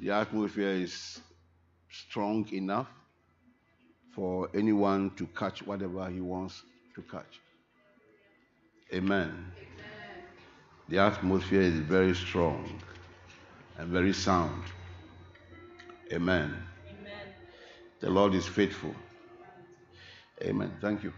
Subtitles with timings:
[0.00, 1.20] the atmosphere is
[1.90, 2.88] strong enough
[4.14, 6.62] for anyone to catch whatever he wants
[6.94, 7.40] to catch.
[8.92, 9.28] Amen.
[9.28, 10.24] Amen.
[10.88, 12.80] The atmosphere is very strong
[13.78, 14.64] and very sound.
[16.12, 16.56] Amen.
[16.88, 17.12] Amen.
[18.00, 18.94] The Lord is faithful.
[20.42, 20.72] Amen.
[20.80, 21.12] Thank you.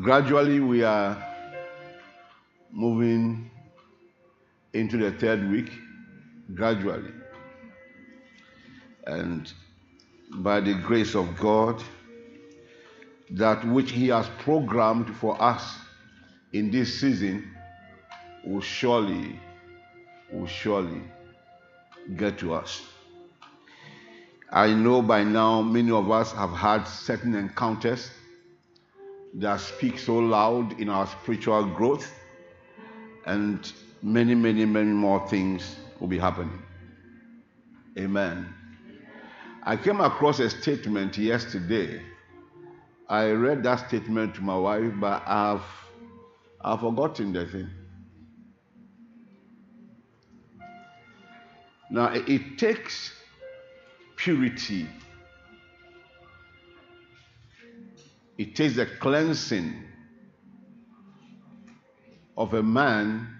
[0.00, 1.22] Gradually, we are
[2.72, 3.50] moving
[4.72, 5.70] into the third week.
[6.52, 7.10] Gradually.
[9.06, 9.50] And
[10.36, 11.82] by the grace of God,
[13.30, 15.78] that which He has programmed for us
[16.52, 17.50] in this season
[18.44, 19.40] will surely,
[20.30, 21.00] will surely
[22.16, 22.82] get to us.
[24.50, 28.10] I know by now many of us have had certain encounters
[29.34, 32.12] that speak so loud in our spiritual growth,
[33.26, 36.62] and many, many, many more things will be happening.
[37.98, 38.52] Amen.
[39.62, 42.02] I came across a statement yesterday.
[43.08, 45.62] I read that statement to my wife, but I've,
[46.60, 47.70] I've forgotten the thing.
[51.90, 53.12] Now, it takes
[54.16, 54.88] purity,
[58.36, 59.84] it takes the cleansing
[62.36, 63.33] of a man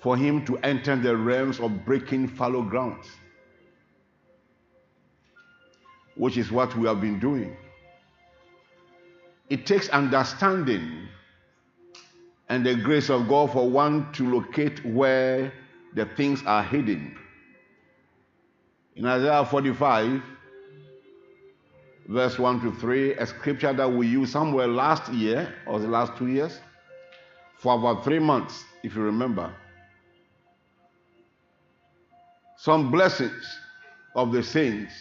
[0.00, 3.08] for him to enter the realms of breaking fallow grounds
[6.18, 7.56] which is what we have been doing.
[9.48, 11.08] It takes understanding
[12.50, 15.52] and the grace of God for one to locate where
[15.94, 17.16] the things are hidden.
[18.96, 20.22] In Isaiah 45,
[22.08, 26.16] verse 1 to 3, a scripture that we used somewhere last year or the last
[26.18, 26.58] two years
[27.58, 29.54] for about three months, if you remember.
[32.58, 33.58] Some blessings
[34.16, 34.92] of the saints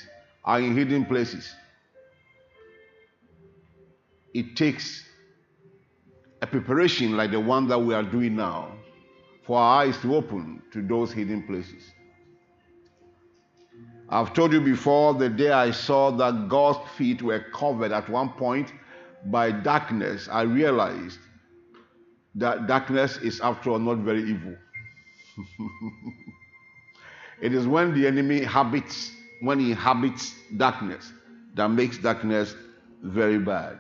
[0.46, 1.52] are in hidden places.
[4.36, 5.04] It takes
[6.44, 8.74] a preparation like the one that we are doing now
[9.44, 11.84] for our eyes to open to those hidden places.
[14.10, 18.30] I've told you before the day I saw that God's feet were covered at one
[18.30, 18.72] point
[19.26, 21.20] by darkness, I realized
[22.36, 24.56] that darkness is, after all, not very evil.
[27.42, 29.12] it is when the enemy habits
[29.42, 31.12] when he inhabits darkness
[31.58, 32.56] that makes darkness
[33.02, 33.80] very bad.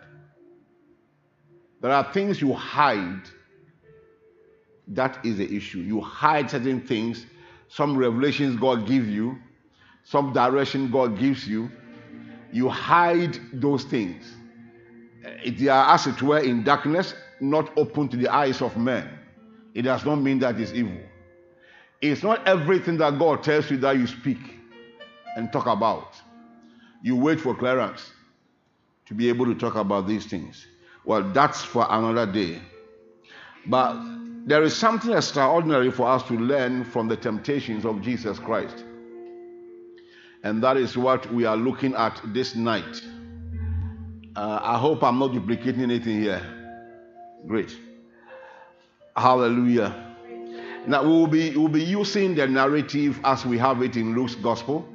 [1.81, 3.21] There are things you hide.
[4.87, 5.79] That is the issue.
[5.79, 7.25] You hide certain things,
[7.67, 9.37] some revelations God gives you,
[10.03, 11.69] some direction God gives you.
[12.51, 14.25] You hide those things.
[15.23, 19.07] Eh, they are, as it were, in darkness, not open to the eyes of men.
[19.73, 20.97] It does not mean that it's evil.
[22.01, 24.37] It's not everything that God tells you that you speak
[25.35, 26.13] and talk about.
[27.01, 28.11] You wait for clearance
[29.07, 30.67] to be able to talk about these things.
[31.05, 32.59] Well, that's for another day.
[33.65, 33.97] But
[34.45, 38.83] there is something extraordinary for us to learn from the temptations of Jesus Christ.
[40.43, 43.01] And that is what we are looking at this night.
[44.35, 46.41] Uh, I hope I'm not duplicating anything here.
[47.47, 47.75] Great.
[49.15, 50.06] Hallelujah.
[50.87, 54.35] Now we will be, we'll be using the narrative as we have it in Luke's
[54.35, 54.87] Gospel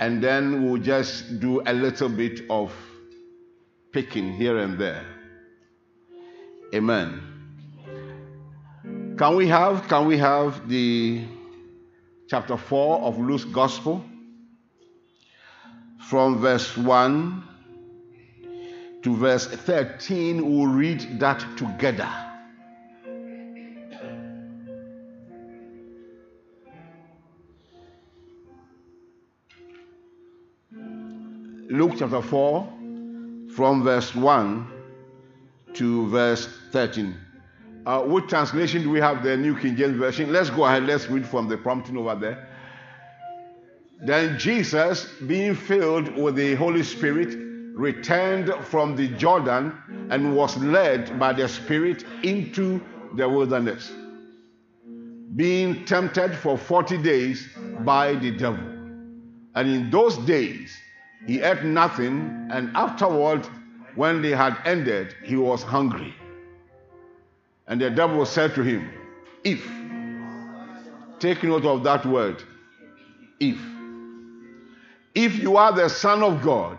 [0.00, 2.72] and then we'll just do a little bit of
[3.92, 5.04] picking here and there.
[6.74, 7.20] Amen.
[9.18, 11.24] Can we have can we have the
[12.28, 14.02] chapter 4 of Luke's gospel
[15.98, 17.44] from verse 1
[19.02, 22.29] to verse 13 we'll read that together.
[31.70, 32.68] Luke chapter 4,
[33.54, 34.66] from verse 1
[35.74, 37.16] to verse 13.
[37.86, 39.22] Uh, what translation do we have?
[39.22, 40.32] The New King James Version.
[40.32, 40.82] Let's go ahead.
[40.82, 42.48] Let's read from the prompting over there.
[44.04, 47.38] Then Jesus, being filled with the Holy Spirit,
[47.76, 49.72] returned from the Jordan
[50.10, 52.80] and was led by the Spirit into
[53.14, 53.92] the wilderness,
[55.36, 57.48] being tempted for 40 days
[57.84, 58.64] by the devil.
[59.54, 60.76] And in those days,
[61.26, 63.46] he ate nothing, and afterward,
[63.94, 66.14] when they had ended, he was hungry.
[67.66, 68.90] And the devil said to him,
[69.44, 69.62] If,
[71.18, 72.42] take note of that word,
[73.38, 73.58] if.
[75.14, 76.78] If you are the Son of God,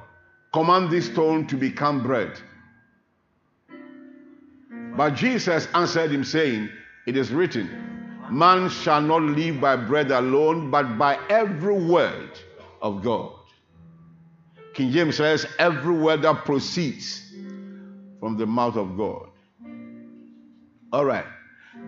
[0.54, 2.40] command this stone to become bread.
[4.96, 6.70] But Jesus answered him, saying,
[7.06, 7.70] It is written,
[8.30, 12.32] Man shall not live by bread alone, but by every word
[12.82, 13.34] of God.
[14.74, 17.34] King James says, every word that proceeds
[18.20, 19.30] from the mouth of God.
[20.94, 21.26] All right.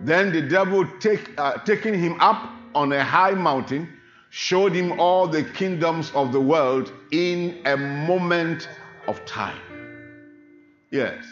[0.02, 3.88] Then the devil take, uh, taking him up on a high mountain
[4.30, 8.68] showed him all the kingdoms of the world in a moment
[9.06, 9.60] of time.
[10.90, 11.24] Yes.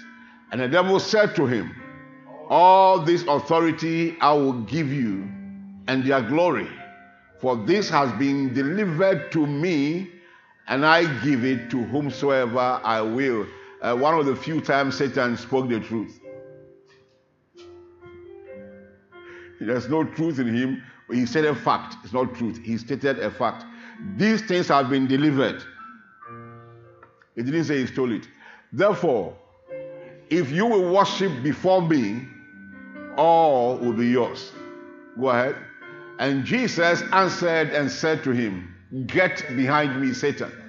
[0.53, 1.75] And the devil said to him,
[2.49, 5.29] All this authority I will give you
[5.89, 6.69] and their glory,
[7.41, 10.12] for this has been delivered to me,
[10.73, 13.47] and I give it to whomsoever I will.
[13.83, 16.19] Uh, one of the few times Satan spoke the truth.
[19.61, 20.83] There's no truth in him.
[21.11, 21.97] He said a fact.
[22.03, 22.59] It's not truth.
[22.65, 23.67] He stated a fact.
[24.17, 25.63] These things have been delivered.
[27.37, 28.27] He didn't say he stole it.
[28.73, 29.37] Therefore,
[30.31, 32.27] if you will worship before me,
[33.19, 34.53] all will be yours.
[35.21, 35.55] Go ahead.
[36.19, 38.75] And Jesus answered and said to him,
[39.07, 40.62] Get behind me, Satan.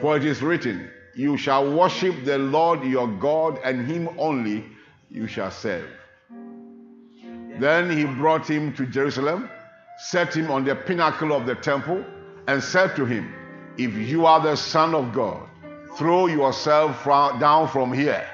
[0.00, 4.64] For it is written, You shall worship the Lord your God, and him only
[5.10, 5.88] you shall serve.
[7.58, 9.48] Then he brought him to Jerusalem,
[9.98, 12.04] set him on the pinnacle of the temple,
[12.46, 13.32] and said to him,
[13.78, 15.48] If you are the Son of God,
[15.96, 18.28] throw yourself down from here.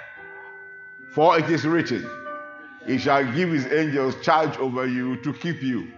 [1.15, 2.09] For it is written,
[2.87, 5.93] He shall give His angels charge over you to keep you.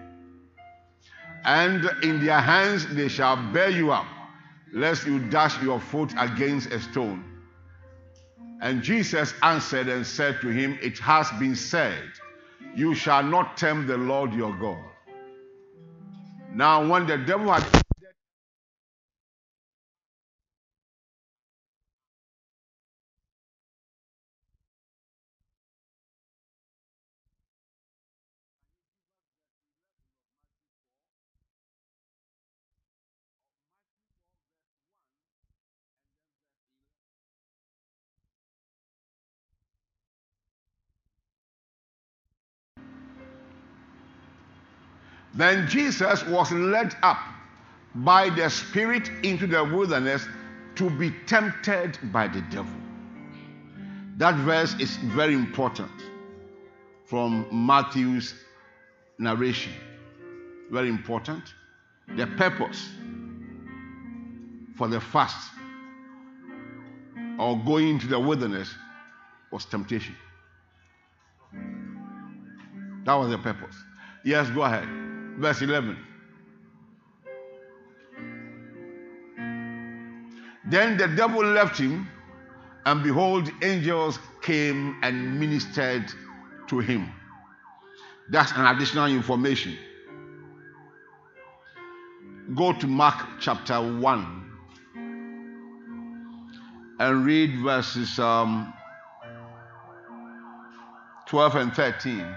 [1.45, 4.07] And in their hands they shall bear you up,
[4.75, 7.25] lest you dash your foot against a stone.
[8.61, 12.03] And Jesus answered and said to him, It has been said,
[12.75, 14.85] you shall not tempt the Lord your God.
[16.53, 17.65] Now, when the devil had
[45.35, 47.19] Then Jesus was led up
[47.97, 50.27] by the Spirit into the wilderness
[50.77, 52.73] to be tempted by the devil.
[54.17, 55.91] That verse is very important
[57.05, 58.35] from Matthew's
[59.19, 59.73] narration.
[60.71, 61.43] Very important.
[62.17, 62.89] The purpose
[64.77, 65.51] for the fast
[67.39, 68.73] or going into the wilderness
[69.51, 70.15] was temptation.
[73.05, 73.77] That was the purpose.
[74.25, 75.04] Yes, go ahead
[75.39, 75.97] verse 11.
[80.67, 82.09] Then the devil left him,
[82.87, 86.07] and behold, angels came and ministered
[86.69, 87.11] to him.
[88.31, 89.77] That's an additional information.
[92.55, 94.45] Go to Mark chapter 1
[97.01, 98.73] and read verses um,
[101.27, 102.37] 12 and 13.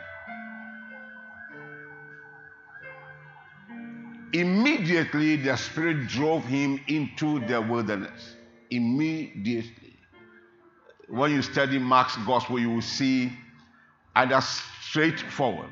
[4.37, 8.35] Immediately the Spirit drove him into the wilderness.
[8.69, 9.95] Immediately.
[11.09, 13.31] When you study Mark's gospel, you will see
[14.15, 14.39] either
[14.89, 15.71] straightforward,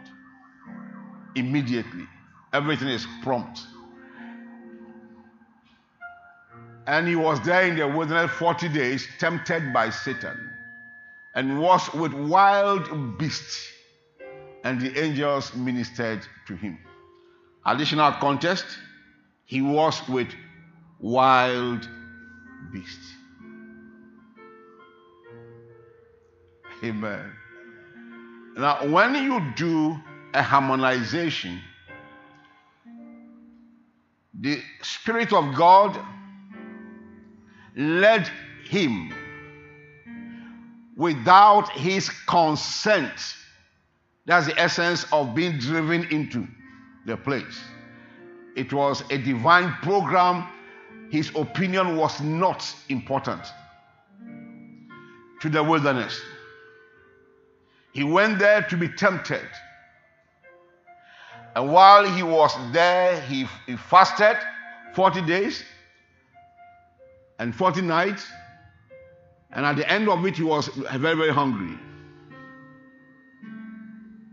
[1.36, 2.08] immediately.
[2.54, 3.60] Everything is prompt.
[6.88, 10.40] And he was there in the wilderness 40 days, tempted by Satan,
[11.36, 13.70] and was with wild beasts,
[14.64, 16.80] and the angels ministered to him.
[17.66, 18.66] Additional context,
[19.46, 20.28] he was with
[21.00, 21.88] wild
[22.72, 23.14] beasts.
[26.84, 27.32] Amen.
[28.58, 29.98] Now, when you do
[30.34, 31.60] a harmonization,
[34.40, 35.98] the Spirit of God
[37.76, 38.30] led
[38.66, 39.14] him
[40.96, 43.36] without his consent.
[44.26, 46.48] That's the essence of being driven into
[47.06, 47.62] the place.
[48.56, 50.48] It was a divine program.
[51.10, 53.42] His opinion was not important
[55.42, 56.20] to the wilderness.
[57.94, 59.48] He went there to be tempted.
[61.56, 64.38] And while he was there, he, he fasted
[64.96, 65.64] 40 days
[67.40, 68.26] and 40 nights.
[69.52, 71.78] And at the end of it, he was very, very hungry.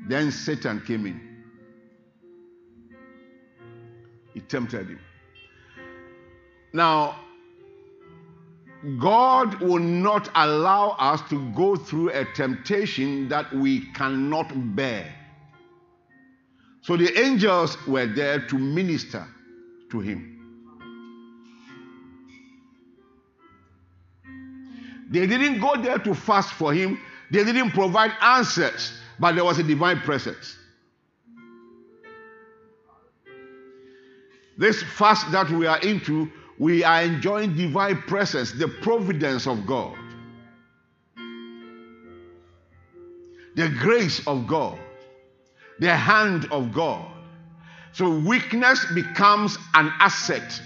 [0.09, 1.32] Then Satan came in.
[4.35, 5.01] He tempted him.
[6.73, 7.21] Now,
[8.99, 15.15] God will not allow us to go through a temptation that we cannot bear.
[16.81, 19.25] So the angels were there to minister
[19.91, 20.29] to him.
[25.11, 26.99] They didn't go there to fast for him,
[27.31, 30.57] they didn't provide answers, but there was a divine presence.
[34.59, 39.97] This fast that we are into, we are enjoying divine presence, the providence of God,
[43.55, 44.79] the grace of God,
[45.81, 47.07] the hand of God.
[47.93, 50.61] So weakness becomes an asset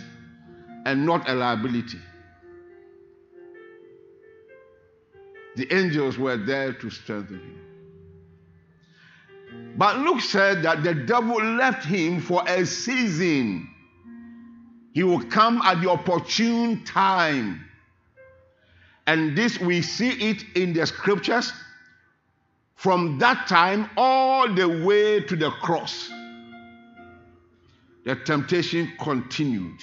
[0.84, 1.98] and not a liability.
[5.56, 7.66] The angels were there to strengthen him.
[9.78, 13.68] But Luke said that the devil left him for a season.
[14.96, 17.62] He will come at the opportune time.
[19.06, 21.52] And this, we see it in the scriptures
[22.76, 26.10] from that time all the way to the cross.
[28.06, 29.78] The temptation continued.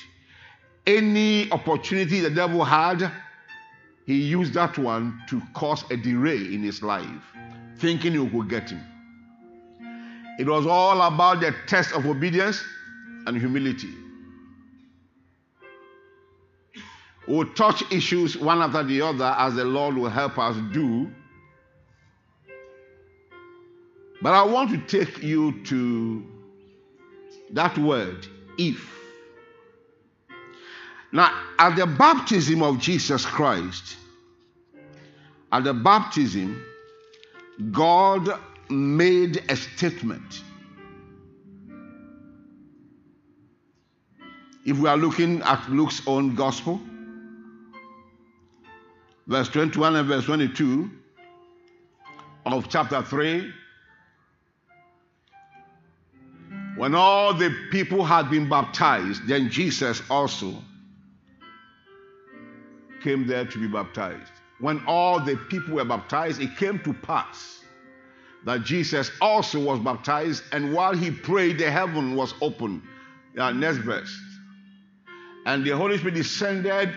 [0.88, 3.12] Any opportunity the devil had,
[4.08, 7.24] he used that one to cause a delay in his life,
[7.78, 8.82] thinking he could get him.
[10.40, 12.64] It was all about the test of obedience
[13.28, 13.94] and humility.
[17.28, 21.10] We'll touch issues one after the other as the Lord will help us do.
[24.22, 26.24] But I want to take you to
[27.52, 28.28] that word,
[28.58, 28.90] if.
[31.12, 33.98] Now, at the baptism of Jesus Christ,
[35.52, 36.64] at the baptism,
[37.72, 38.40] God
[38.70, 40.42] made a statement.
[44.66, 46.82] If we are looking at Luke's own gospel,
[49.28, 50.90] verse 21 and verse 22
[52.46, 53.54] of chapter 3,
[56.76, 60.56] when all the people had been baptized, then Jesus also
[63.04, 64.32] came there to be baptized.
[64.60, 67.60] When all the people were baptized, it came to pass
[68.46, 72.82] that Jesus also was baptized, and while he prayed, the heaven was opened.
[73.38, 74.16] Uh, next verse.
[75.46, 76.94] And the Holy Spirit descended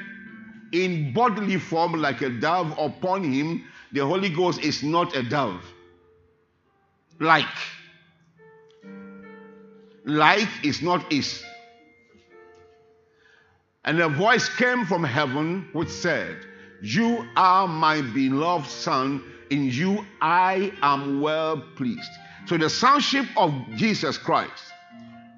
[0.85, 3.65] in bodily form like a dove upon him.
[3.93, 5.65] The Holy Ghost is not a dove.
[7.19, 7.47] Like.
[10.05, 11.43] Like is not is.
[13.85, 16.37] And a voice came from heaven which said,
[16.83, 22.11] You are my beloved Son, in you I am well pleased.
[22.47, 24.73] So the sonship of Jesus Christ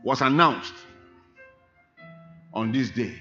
[0.03, 0.75] was announced
[2.53, 3.21] on this day.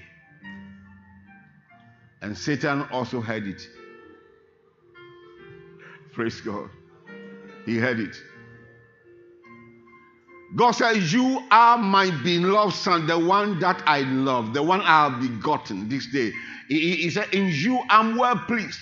[2.20, 3.68] And Satan also heard it.
[6.12, 6.68] Praise God.
[7.64, 8.16] He heard it.
[10.56, 15.10] God says, You are my beloved son, the one that I love, the one I
[15.10, 16.32] have begotten this day.
[16.68, 18.80] He, he said, In you I'm well pleased.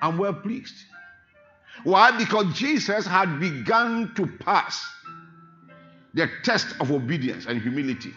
[0.00, 0.74] I'm well pleased.
[1.84, 2.16] Why?
[2.16, 4.84] Because Jesus had begun to pass
[6.14, 8.12] the test of obedience and humility.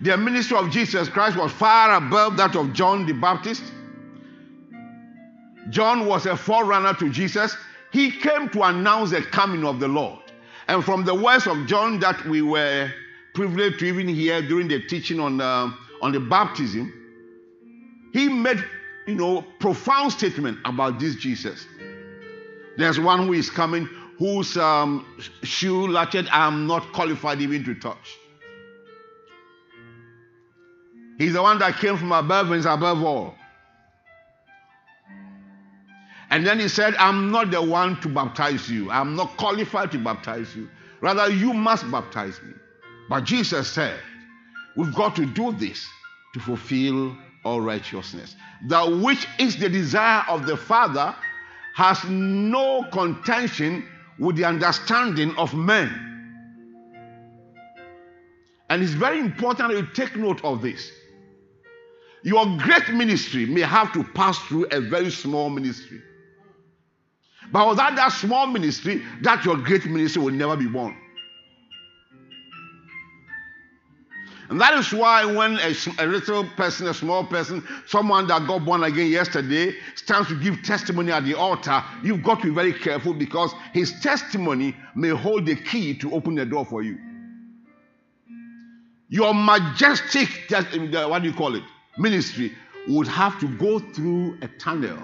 [0.00, 3.62] The ministry of Jesus Christ was far above that of John the Baptist.
[5.70, 7.56] John was a forerunner to Jesus.
[7.92, 10.20] He came to announce the coming of the Lord.
[10.68, 12.90] And from the words of John that we were
[13.34, 15.70] privileged to even hear during the teaching on, uh,
[16.02, 16.92] on the baptism,
[18.12, 18.64] he made
[19.06, 21.66] you know profound statement about this Jesus.
[22.76, 25.06] There's one who is coming whose um,
[25.42, 28.18] shoe latchet I am not qualified even to touch.
[31.18, 33.34] He's the one that came from above and is above all.
[36.30, 38.90] And then he said, I'm not the one to baptize you.
[38.90, 40.68] I'm not qualified to baptize you.
[41.00, 42.52] Rather, you must baptize me.
[43.08, 44.00] But Jesus said,
[44.76, 45.86] We've got to do this
[46.32, 48.34] to fulfill all righteousness.
[48.68, 51.14] That which is the desire of the Father
[51.74, 53.86] has no contention
[54.18, 56.10] with the understanding of men.
[58.70, 60.90] And it's very important that you take note of this.
[62.24, 66.00] Your great ministry may have to pass through a very small ministry.
[67.52, 70.96] But without that small ministry, that your great ministry will never be born.
[74.48, 78.64] And that is why when a, a, little person, a small person, someone that got
[78.64, 82.72] born again yesterday stands to give testimony at the altar, you've got to be very
[82.72, 86.98] careful because his testimony may hold the key to open the door for you.
[89.10, 91.62] Your majestic, eh, what do you call it,
[91.98, 92.52] ministry
[92.88, 94.98] would have to go through a tunnel,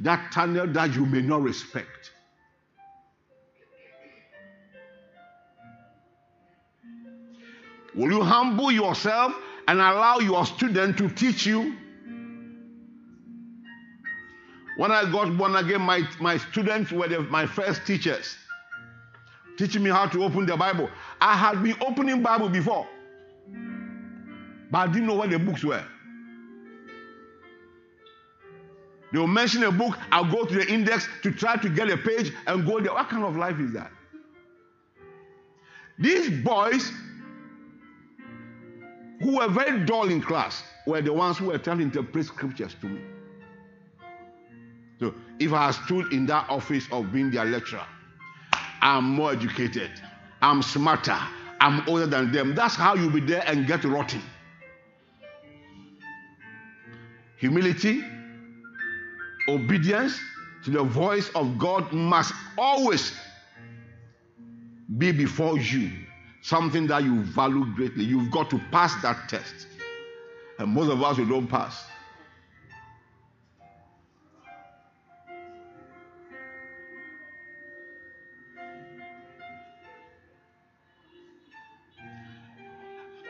[0.00, 2.10] that tunnel that you may not respect.
[7.94, 9.34] Will you humble yourself
[9.68, 11.76] and allow your student to teach you?
[14.78, 18.34] When I got born again, my, my students were the, my first teachers,
[19.58, 20.88] teaching me how to open the Bible.
[21.20, 22.88] I had been opening Bible before,
[24.70, 25.84] but I didn't know where the books were.
[29.12, 31.98] They will mention a book, I'll go to the index to try to get a
[31.98, 32.94] page and go there.
[32.94, 33.90] What kind of life is that?
[35.98, 36.90] These boys
[39.20, 42.74] who were very dull in class were the ones who were trying to interpret scriptures
[42.80, 43.00] to me.
[44.98, 47.84] So if I stood in that office of being their lecturer,
[48.80, 49.90] I'm more educated,
[50.40, 51.18] I'm smarter,
[51.60, 52.54] I'm older than them.
[52.54, 54.22] That's how you'll be there and get rotten.
[57.36, 58.04] Humility,
[59.48, 60.18] obedience
[60.64, 63.12] to the voice of God must always
[64.98, 65.90] be before you.
[66.42, 68.04] Something that you value greatly.
[68.04, 69.66] You've got to pass that test.
[70.58, 71.84] And most of us, we don't pass.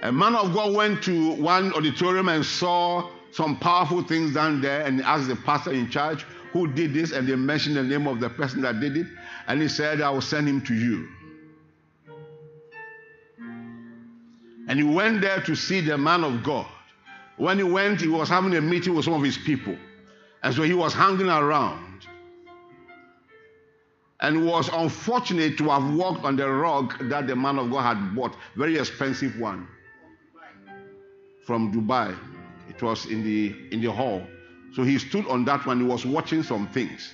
[0.02, 4.82] A man of God went to one auditorium and saw some powerful things down there
[4.82, 8.20] and asked the pastor in charge who did this, and they mentioned the name of
[8.20, 9.06] the person that did it,
[9.48, 11.08] and he said, I will send him to you.
[14.68, 16.66] And he went there to see the man of God.
[17.38, 19.76] When he went, he was having a meeting with some of his people.
[20.42, 22.06] And so he was hanging around.
[24.20, 28.14] And was unfortunate to have walked on the rug that the man of God had
[28.14, 29.66] bought, very expensive one
[31.44, 32.16] from Dubai.
[32.74, 34.26] It was in the in the hall.
[34.74, 35.80] So he stood on that one.
[35.80, 37.12] He was watching some things.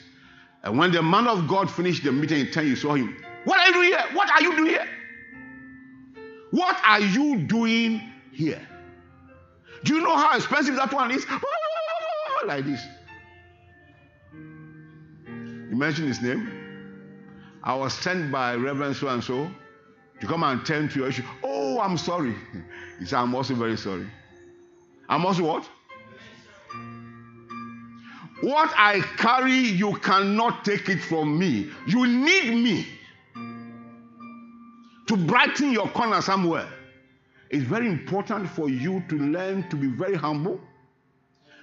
[0.62, 3.16] And when the man of God finished the meeting, in 10, you saw him.
[3.44, 4.04] What are you doing here?
[4.12, 4.88] What are you doing here?
[6.50, 8.60] What are you doing here?
[9.84, 11.24] Do you know how expensive that one is?
[12.46, 12.80] Like this.
[14.36, 16.48] You mentioned his name.
[17.64, 19.50] I was sent by Reverend so and so
[20.20, 21.24] to come and tend to your issue.
[21.42, 22.34] Oh, I'm sorry.
[22.98, 24.08] He said, I'm also very sorry.
[25.08, 25.68] I'm also what?
[28.40, 31.70] What I carry, you cannot take it from me.
[31.86, 32.86] You need me
[35.06, 36.68] to brighten your corner somewhere.
[37.50, 40.60] It's very important for you to learn to be very humble.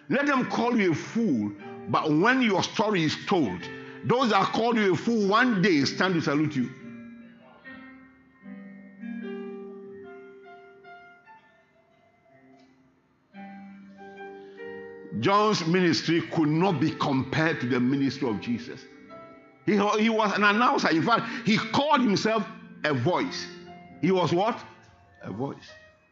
[0.09, 1.51] Let them call you a fool,
[1.89, 3.59] but when your story is told,
[4.03, 6.69] those that call you a fool one day stand to salute you.
[15.19, 18.81] John's ministry could not be compared to the ministry of Jesus.
[19.65, 20.89] He, he was an announcer.
[20.89, 22.45] In fact, he called himself
[22.83, 23.47] a voice.
[24.01, 24.59] He was what?
[25.23, 25.69] A voice.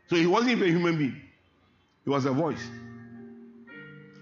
[0.08, 1.22] So he wasn't even a human being,
[2.04, 2.64] he was a voice.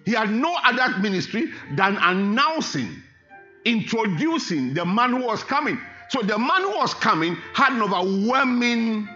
[0.06, 3.02] He had no other ministry than announcing,
[3.66, 5.80] introducing the man who was coming.
[6.10, 9.08] So the man who was coming had an overwhelming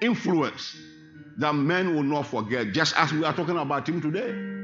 [0.00, 0.76] influence
[1.36, 4.57] that men will not forget, just as we are talking about him today.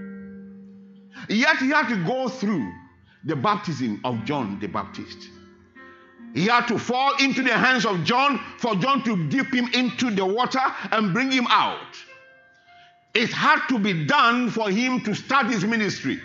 [1.29, 2.71] Yet he had to go through
[3.25, 5.29] the baptism of John the Baptist.
[6.35, 10.11] He had to fall into the hands of John for John to dip him into
[10.11, 10.61] the water
[10.91, 11.97] and bring him out.
[13.15, 16.21] It had to be done for him to start his ministry.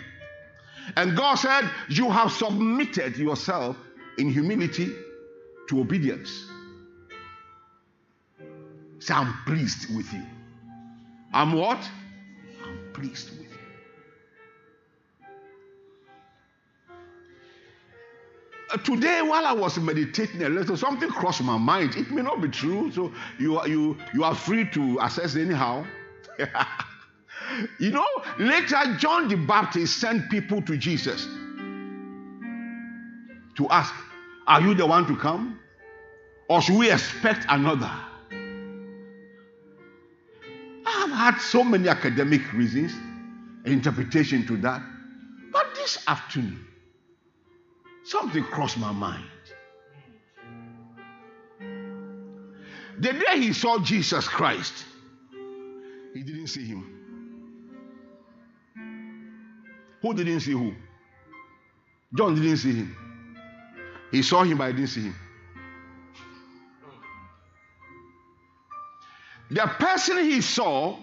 [0.96, 3.76] And God said, You have submitted yourself
[4.18, 4.92] in humility
[5.68, 6.46] to obedience.
[8.98, 10.22] Say, I'm pleased with you.
[11.32, 11.78] I'm what?
[12.64, 13.49] I'm pleased with
[18.72, 21.96] Uh, today, while I was meditating a little, something crossed my mind.
[21.96, 25.84] It may not be true, so you are, you, you are free to assess anyhow.
[27.78, 28.06] you know,
[28.38, 31.26] later John the Baptist sent people to Jesus
[33.56, 33.92] to ask,
[34.46, 35.58] Are you the one to come?
[36.48, 37.90] Or should we expect another?
[40.86, 42.92] I've had so many academic reasons,
[43.64, 44.82] and interpretation to that.
[45.52, 46.66] But this afternoon,
[48.10, 49.24] something crossed my mind.
[52.98, 54.84] The day he saw Jesus Christ,
[56.12, 56.84] he didn't see him.
[60.02, 60.74] Who didn't see who?
[62.16, 62.96] John didn't see him.
[64.10, 65.14] He saw him, but I didn't see him.
[69.52, 70.96] The person he saw,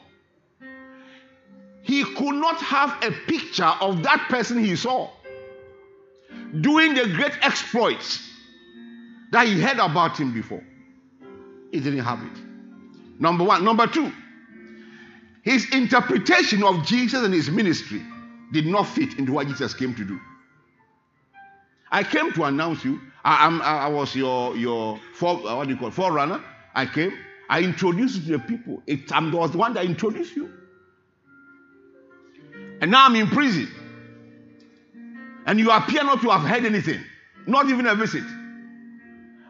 [1.84, 5.10] he could not have a picture of that person he saw
[6.62, 8.28] doing the great exploits
[9.32, 10.64] that he heard about him before.
[11.72, 13.20] He didn't have it.
[13.20, 13.64] Number one.
[13.64, 14.12] Number two,
[15.44, 18.02] his interpretation of Jesus and his ministry
[18.54, 20.20] did not fit into what Jesus came to do.
[21.92, 23.02] I came to announce you.
[23.24, 26.44] I, I'm, I was your your for, uh, what do you call it, forerunner.
[26.74, 27.18] I came.
[27.50, 28.84] I introduced you to the people.
[28.88, 30.52] It, I was the one that introduced you.
[32.82, 33.70] And now I'm in prison.
[35.48, 37.02] And you appear not to have heard anything,
[37.48, 38.26] not even a visit.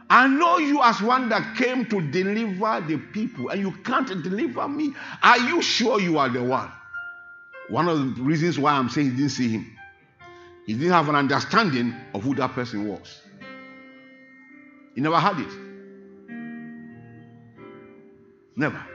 [0.10, 4.68] I know you as one that came to deliver the people, and you can't deliver
[4.70, 4.94] me.
[5.24, 6.72] Are you sure you are the one?
[7.70, 9.76] One of the reasons why I'm saying he didn't see him.
[10.68, 13.22] He didn't have an understanding of who that person was.
[14.94, 15.52] He never had it.
[18.56, 18.86] Never.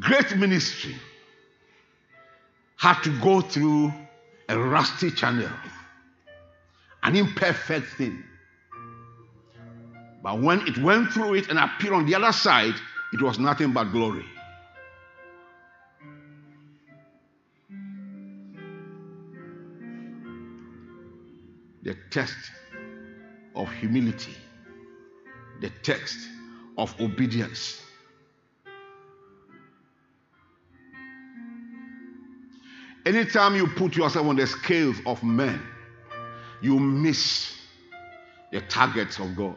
[0.00, 0.94] Great ministry
[2.76, 3.92] had to go through
[4.48, 5.50] a rusty channel,
[7.02, 8.22] an imperfect thing.
[10.22, 12.74] But when it went through it and appeared on the other side,
[13.12, 14.24] it was nothing but glory.
[21.82, 22.36] The test
[23.54, 24.34] of humility,
[25.60, 26.16] the test
[26.78, 27.83] of obedience.
[33.06, 35.60] Anytime you put yourself on the scales of men,
[36.62, 37.54] you miss
[38.50, 39.56] the targets of God.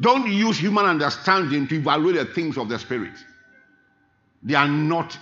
[0.00, 3.14] Don't use human understanding to evaluate the things of the Spirit.
[4.42, 5.16] They are not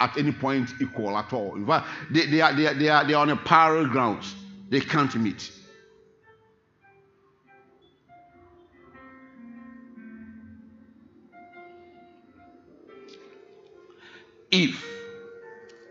[0.00, 1.54] at any point equal at all.
[1.56, 4.34] In fact, they, they, are, they, are, they, are, they are on a parallel grounds.
[4.68, 5.50] They can't meet.
[14.50, 14.84] If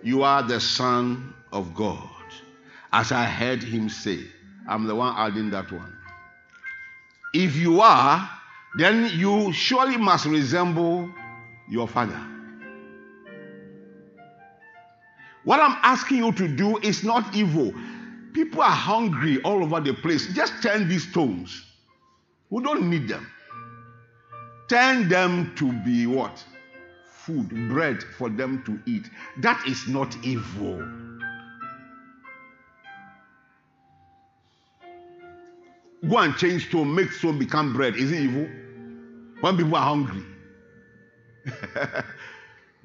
[0.04, 2.10] you are the Son of God,
[2.92, 4.20] as I heard him say,
[4.68, 5.96] I'm the one adding that one.
[7.34, 8.30] If you are,
[8.78, 11.10] then you surely must resemble
[11.70, 12.20] your Father.
[15.44, 17.74] What I'm asking you to do is not evil.
[18.34, 20.34] People are hungry all over the place.
[20.34, 21.66] Just turn these stones.
[22.50, 23.28] We don't need them.
[24.68, 26.44] Turn them to be what?
[27.28, 29.10] Food, bread for them to eat.
[29.42, 30.78] That is not evil.
[36.10, 37.98] Go and change stone, make stone become bread.
[37.98, 38.48] Is it evil?
[39.42, 40.24] When people are hungry.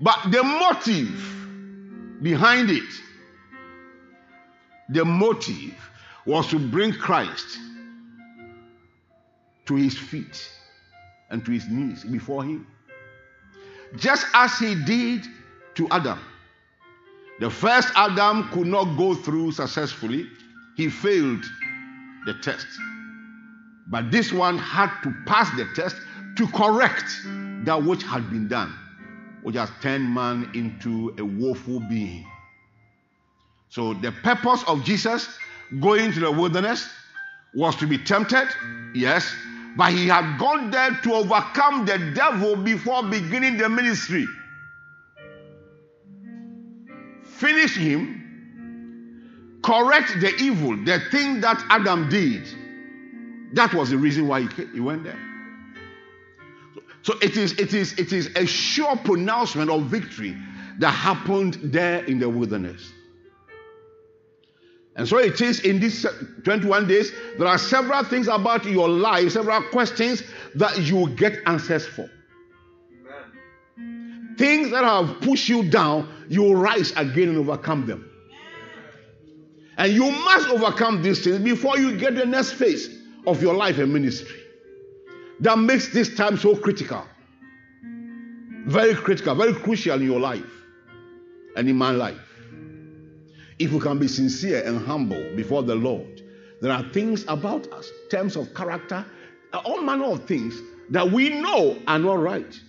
[0.00, 2.90] but the motive behind it,
[4.88, 5.76] the motive
[6.26, 7.60] was to bring Christ
[9.66, 10.50] to his feet
[11.30, 12.66] and to his knees before him.
[13.96, 15.26] Just as he did
[15.74, 16.18] to Adam.
[17.40, 20.26] The first Adam could not go through successfully,
[20.76, 21.44] he failed
[22.26, 22.66] the test.
[23.88, 25.96] But this one had to pass the test
[26.36, 27.10] to correct
[27.64, 28.72] that which had been done
[29.42, 32.26] which has turned man into a woeful being.
[33.68, 35.28] So, the purpose of Jesus
[35.80, 36.88] going to the wilderness
[37.54, 38.48] was to be tempted,
[38.94, 39.34] yes,
[39.76, 44.26] but he had gone there to overcome the devil before beginning the ministry.
[47.22, 52.46] Finish him, correct the evil, the thing that Adam did.
[53.54, 55.18] That was the reason why he went there.
[57.02, 60.36] So it is, it is, it is a sure pronouncement of victory
[60.78, 62.92] that happened there in the wilderness.
[64.94, 66.04] And so it is in these
[66.44, 70.22] 21 days, there are several things about your life, several questions
[70.54, 72.10] that you get answers for.
[73.78, 74.34] Amen.
[74.36, 78.08] Things that have pushed you down, you rise again and overcome them.
[79.78, 83.78] And you must overcome these things before you get the next phase of your life
[83.78, 84.42] and ministry
[85.40, 87.04] that makes this time so critical.
[88.66, 90.44] Very critical, very crucial in your life
[91.56, 92.31] and in my life.
[93.62, 96.20] If we can be sincere and humble before the Lord,
[96.60, 99.06] there are things about us, terms of character,
[99.64, 102.60] all manner of things that we know are not right.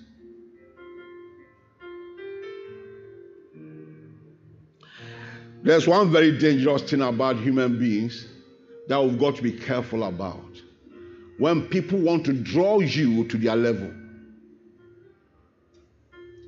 [5.63, 8.27] There's one very dangerous thing about human beings
[8.87, 10.61] that we've got to be careful about
[11.39, 13.91] when people want to draw you to their level.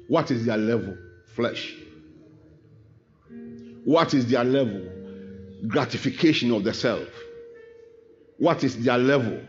[0.08, 0.96] What is their level?
[1.34, 1.74] Flesh.
[3.86, 4.82] What is their level?
[5.68, 7.08] Gratification of the self.
[8.40, 9.40] What is their level?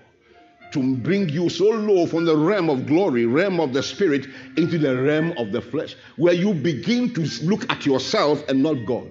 [0.72, 4.27] To bring you so low from the realm of glory, realm of the spirit,
[4.59, 8.85] into the realm of the flesh, where you begin to look at yourself and not
[8.85, 9.09] God.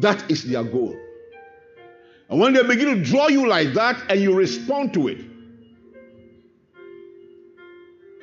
[0.00, 0.96] That is their goal.
[2.30, 5.20] And when they begin to draw you like that and you respond to it,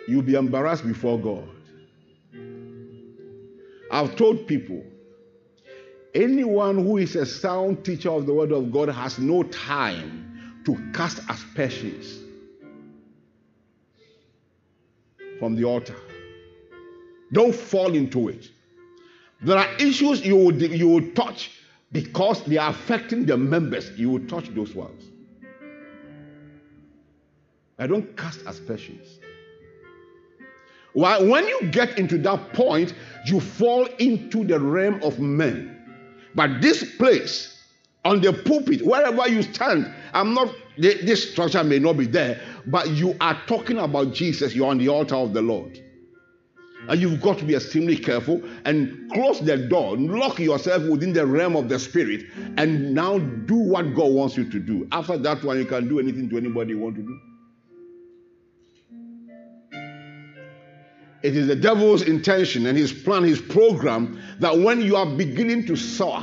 [0.08, 1.48] you'll be embarrassed before God.
[3.92, 4.84] I've told people
[6.16, 10.78] anyone who is a sound teacher of the Word of God has no time to
[10.94, 12.20] cast aspersions
[15.40, 15.96] from the altar.
[17.32, 18.50] Don't fall into it.
[19.42, 21.52] There are issues you will, you will touch
[21.92, 23.92] because they are affecting the members.
[23.98, 25.04] You will touch those ones.
[27.80, 29.20] I don't cast aspersions.
[30.94, 32.94] When you get into that point,
[33.26, 35.83] you fall into the realm of men.
[36.36, 37.64] But this place,
[38.06, 42.90] on the pulpit, wherever you stand, I'm not, this structure may not be there, but
[42.90, 44.56] you are talking about Jesus.
[44.56, 45.80] You're on the altar of the Lord.
[46.90, 51.26] And you've got to be extremely careful and close the door, lock yourself within the
[51.26, 52.26] realm of the spirit,
[52.58, 54.86] and now do what God wants you to do.
[54.92, 57.20] After that one, you can do anything to anybody you want to do.
[61.24, 65.66] It is the devil's intention and his plan, his program, that when you are beginning
[65.68, 66.22] to soar,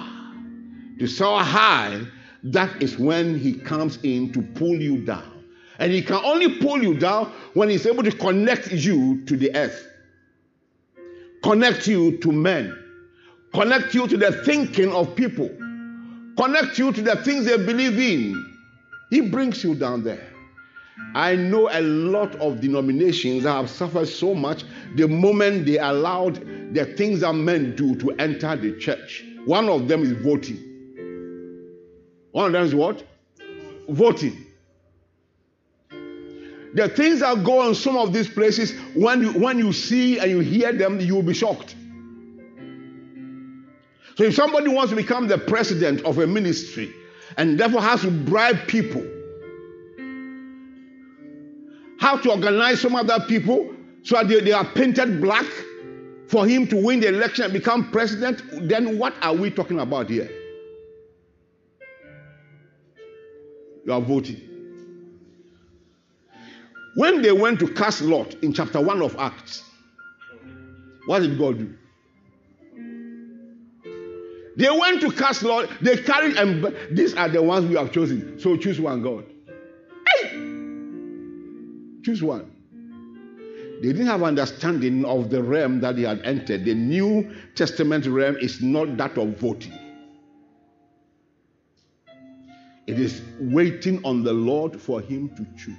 [0.99, 2.03] to soar high,
[2.45, 5.45] that is when he comes in to pull you down.
[5.79, 9.57] And he can only pull you down when he's able to connect you to the
[9.57, 9.89] earth,
[11.43, 12.77] connect you to men,
[13.55, 15.49] connect you to the thinking of people,
[16.37, 18.55] connect you to the things they believe in.
[19.09, 20.30] He brings you down there.
[21.15, 26.75] I know a lot of denominations that have suffered so much the moment they allowed
[26.75, 29.25] the things that men do to enter the church.
[29.45, 30.59] One of them is voting.
[32.33, 33.05] One of them is what?
[33.89, 34.47] Voting.
[36.75, 40.31] The things that go on some of these places, when you, when you see and
[40.31, 41.75] you hear them, you will be shocked.
[44.17, 46.95] So if somebody wants to become the president of a ministry
[47.37, 49.05] and therefore has to bribe people,
[52.01, 55.45] how to organize some other people so that they, they are painted black
[56.29, 60.09] for him to win the election and become president, then what are we talking about
[60.09, 60.31] here?
[63.85, 64.41] You are voting.
[66.97, 69.63] When they went to cast lot in chapter 1 of Acts,
[71.07, 71.75] what did God do?
[74.57, 78.39] They went to cast lot, they carried, and these are the ones we have chosen.
[78.39, 79.25] So choose one, God.
[82.03, 82.51] Choose one.
[83.83, 86.65] They didn't have understanding of the realm that they had entered.
[86.65, 89.73] The New Testament realm is not that of voting.
[92.87, 95.77] It is waiting on the Lord for him to choose.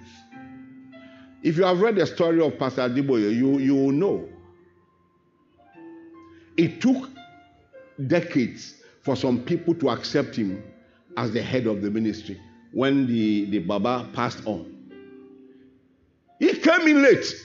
[1.43, 4.29] If you have read the story of Pastor Adeboye, you, you will know.
[6.57, 7.09] It took
[8.07, 10.63] decades for some people to accept him
[11.17, 12.39] as the head of the ministry
[12.71, 14.70] when the, the Baba passed on.
[16.41, 17.35] He came in late.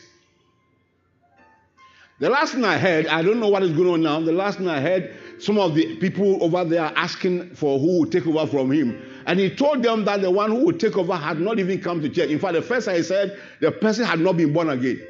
[2.18, 4.20] The last thing I heard, I don't know what is going on now.
[4.20, 8.10] The last thing I heard, some of the people over there asking for who would
[8.10, 8.98] take over from him.
[9.26, 12.00] And he told them that the one who would take over had not even come
[12.00, 12.30] to church.
[12.30, 15.06] In fact, the first I said, the person had not been born again.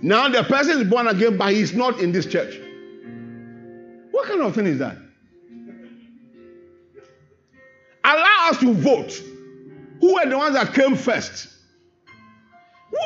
[0.00, 2.58] Now the person is born again, but he's not in this church.
[4.10, 4.96] What kind of thing is that?
[8.04, 9.22] Allow us to vote.
[10.00, 11.48] Who were the ones that came first?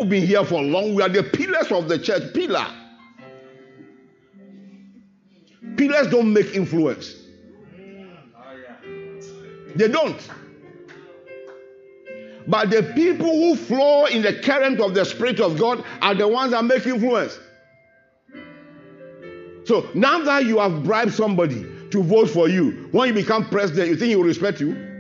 [0.01, 0.95] We've been here for long.
[0.95, 2.33] We are the pillars of the church.
[2.35, 2.67] Pillar.
[5.77, 7.15] Pillars don't make influence.
[9.75, 10.31] They don't.
[12.47, 16.29] But the people who flow in the current of the Spirit of God are the
[16.29, 17.39] ones that make influence.
[19.65, 23.89] So now that you have bribed somebody to vote for you, when you become president,
[23.89, 24.92] you think he will respect you?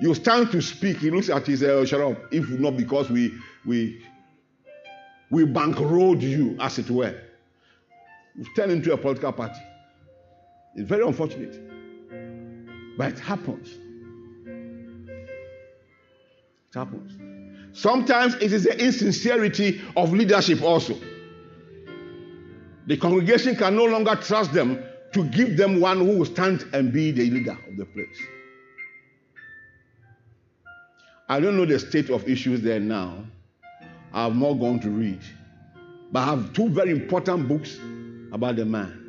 [0.00, 2.32] You stand to speak, he looks at oh, shut up.
[2.32, 3.34] If not because we
[3.66, 4.00] we
[5.30, 7.14] we bankrolled you, as it were.
[8.36, 9.60] You've turned into a political party.
[10.76, 11.60] It's very unfortunate.
[12.96, 13.68] But it happens.
[16.68, 17.18] It happens.
[17.76, 20.96] Sometimes it is the insincerity of leadership also.
[22.86, 24.82] The congregation can no longer trust them
[25.12, 28.18] to give them one who will stand and be the leader of the place.
[31.28, 33.24] I don't know the state of issues there now.
[34.12, 35.20] I have not gone to read.
[36.10, 37.78] But I have two very important books
[38.32, 39.04] about the man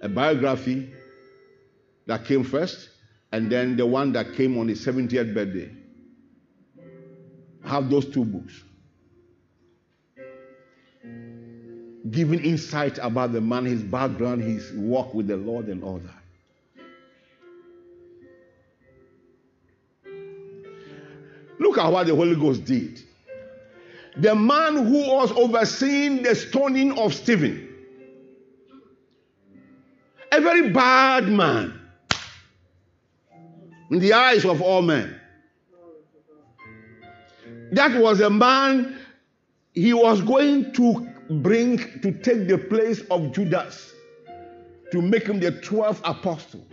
[0.00, 0.92] a biography
[2.06, 2.88] that came first,
[3.32, 5.70] and then the one that came on his 70th birthday.
[7.64, 8.62] I have those two books.
[12.10, 16.17] giving insight about the man, his background, his walk with the Lord, and all that.
[21.58, 23.02] Look at what the Holy Ghost did.
[24.16, 27.68] The man who was overseeing the stoning of Stephen,
[30.32, 31.80] a very bad man
[33.90, 35.18] in the eyes of all men.
[37.72, 38.98] That was a man
[39.74, 43.92] he was going to bring to take the place of Judas
[44.90, 46.66] to make him the 12th apostle.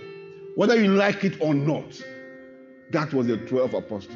[0.55, 2.01] Whether you like it or not,
[2.91, 4.15] that was the 12th apostle.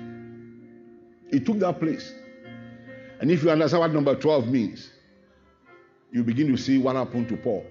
[1.32, 2.14] He took that place.
[3.20, 4.90] And if you understand what number 12 means,
[6.12, 7.66] you begin to see what happened to Paul.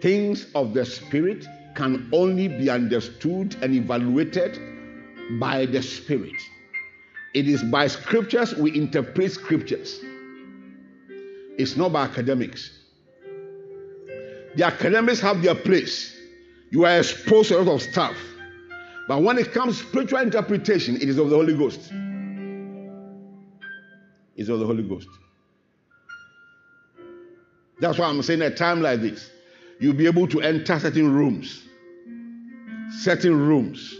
[0.00, 4.58] Things of the Spirit can only be understood and evaluated
[5.38, 6.34] by the Spirit.
[7.34, 10.00] It is by scriptures we interpret scriptures.
[11.56, 12.78] It's not by academics.
[14.56, 16.18] The academics have their place.
[16.72, 18.16] You are exposed to a lot of stuff.
[19.06, 21.92] But when it comes to spiritual interpretation, it is of the Holy Ghost.
[24.34, 25.08] It's of the Holy Ghost.
[27.78, 29.30] That's why I'm saying at a time like this,
[29.80, 31.62] you'll be able to enter certain rooms,
[33.00, 33.94] certain rooms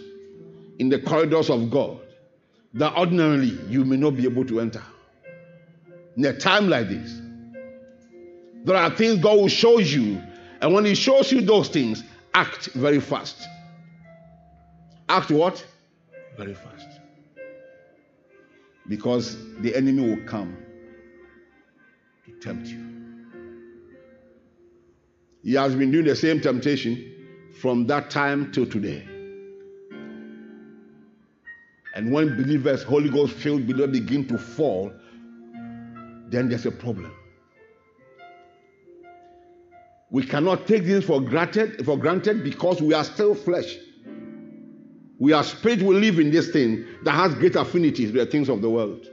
[0.79, 2.01] in the corridors of God
[2.73, 4.83] that ordinarily you may not be able to enter.
[6.17, 7.21] In a time like this,
[8.65, 10.23] there are things God will show you,
[10.63, 12.03] and when He shows you those things,
[12.35, 13.47] act very fast.
[15.09, 15.65] Act what?
[16.37, 16.89] Very fast.
[18.89, 20.57] Because the enemy will come
[22.25, 22.93] to tempt you.
[25.43, 29.07] He has been doing the same temptation from that time till today.
[31.95, 34.93] And when believers, Holy Ghost filled believers begin to fall,
[36.29, 37.13] then there's a problem.
[40.13, 43.79] We cannot take this for granted, for granted because we are still flesh.
[45.19, 48.51] We are spirit, we live in this thing that has great affinities with the things
[48.51, 49.07] of the world.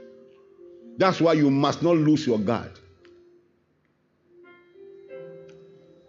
[0.98, 2.78] That's why you must not lose your guard.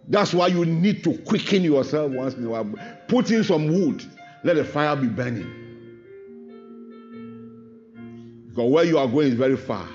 [0.09, 2.69] That's why you need to quicken yourself once in a while.
[3.07, 4.03] Put in some wood,
[4.43, 5.49] let the fire be burning.
[8.49, 9.87] Because where you are going is very far,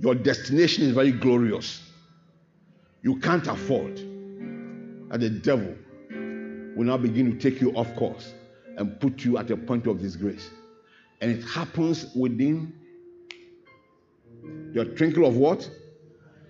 [0.00, 1.89] your destination is very glorious.
[3.02, 3.96] You can't afford
[5.08, 5.74] that the devil
[6.76, 8.34] will now begin to take you off course
[8.76, 10.50] and put you at a point of disgrace.
[11.20, 12.72] And it happens within
[14.72, 15.68] your twinkle of what?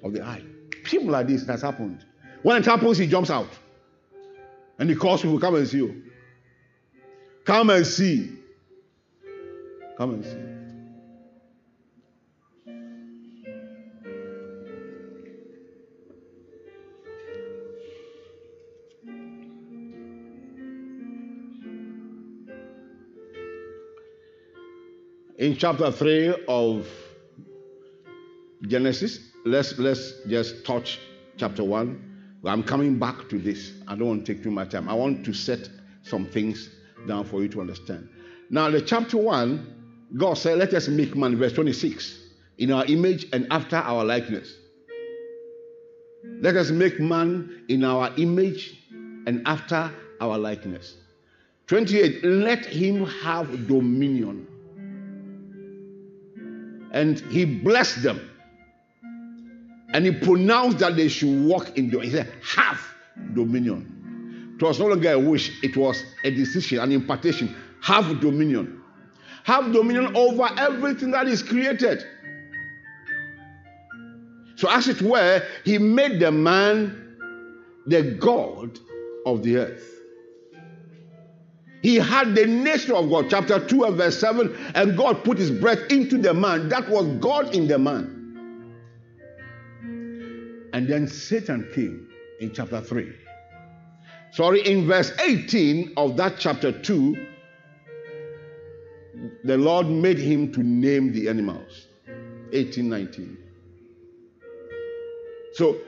[0.02, 0.42] Of the eye.
[0.84, 2.04] People like this has happened.
[2.42, 3.50] When it happens, he jumps out.
[4.78, 6.02] And he calls people, come and see you.
[7.44, 8.30] Come and see.
[9.96, 10.59] Come and see.
[25.40, 26.86] In chapter 3 of
[28.68, 29.18] Genesis.
[29.46, 31.00] Let's let's just touch
[31.38, 32.38] chapter 1.
[32.44, 33.72] I'm coming back to this.
[33.88, 34.88] I don't want to take too much time.
[34.88, 35.68] I want to set
[36.02, 36.68] some things
[37.08, 38.10] down for you to understand.
[38.50, 42.18] Now, the chapter 1, God said, Let us make man, verse 26,
[42.58, 44.54] in our image and after our likeness.
[46.42, 48.78] Let us make man in our image
[49.26, 50.96] and after our likeness.
[51.66, 54.46] 28, let him have dominion
[56.92, 58.20] and he blessed them.
[59.92, 62.02] And he pronounced that they should walk in dominion.
[62.02, 62.80] He said, have
[63.34, 64.56] dominion.
[64.56, 67.54] It was no longer a wish, it was a decision, an impartation.
[67.82, 68.82] Have dominion.
[69.44, 72.04] Have dominion over everything that is created.
[74.56, 77.16] So, as it were, he made the man
[77.86, 78.78] the God
[79.24, 79.99] of the earth.
[81.82, 85.50] He had the nature of God, chapter 2 and verse 7, and God put his
[85.50, 86.68] breath into the man.
[86.68, 88.16] That was God in the man.
[90.72, 92.08] And then Satan came
[92.40, 93.12] in chapter 3.
[94.32, 97.26] Sorry, in verse 18 of that chapter 2,
[99.44, 101.86] the Lord made him to name the animals.
[102.52, 103.38] 18, 19.
[105.54, 105.78] So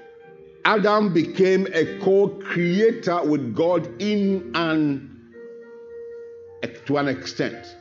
[0.65, 5.12] Adam became a co creator with God in an
[6.87, 7.77] to an extent.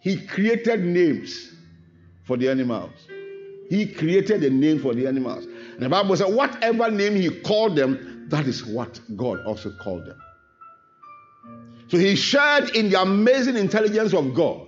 [0.00, 1.52] He created names
[2.24, 2.92] for the animals.
[3.70, 5.46] He created a name for the animals.
[5.46, 10.06] And the Bible said, whatever name he called them, that is what God also called
[10.06, 10.20] them.
[11.88, 14.66] So he shared in the amazing intelligence of God.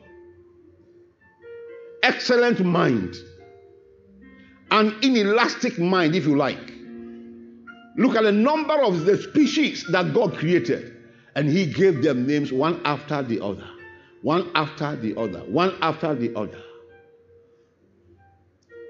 [2.03, 3.16] excellent mind,
[4.70, 6.72] an inelastic mind, if you like.
[7.97, 10.95] Look at the number of the species that God created,
[11.37, 13.68] and He gave them names one after the other,
[14.22, 16.61] one after the other, one after the other.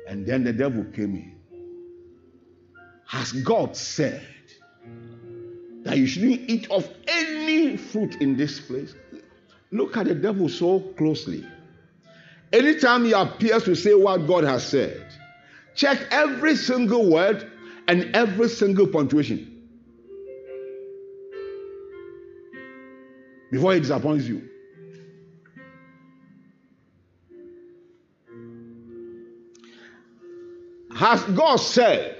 [0.09, 1.34] And then the devil came in.
[3.09, 4.24] Has God said
[5.82, 8.94] that you shouldn't eat of any fruit in this place?
[9.72, 11.44] Look at the devil so closely.
[12.53, 15.12] Anytime he appears to say what God has said,
[15.74, 17.51] check every single word
[17.88, 19.45] and every single punctuation
[23.51, 24.49] before he disappoints you.
[30.97, 32.16] Has God said?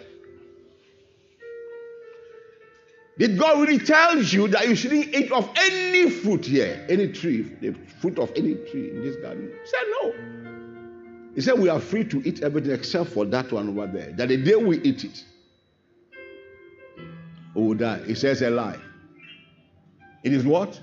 [3.19, 7.43] Did God really tell you that you shouldn't eat of any fruit here, any tree,
[7.61, 9.51] the fruit of any tree in this garden?
[9.51, 10.15] He said no.
[11.35, 14.13] He said we are free to eat everything except for that one over there.
[14.13, 15.25] That the day we eat it,
[17.55, 18.03] we will die.
[18.07, 18.79] He says a lie.
[20.23, 20.79] It is what?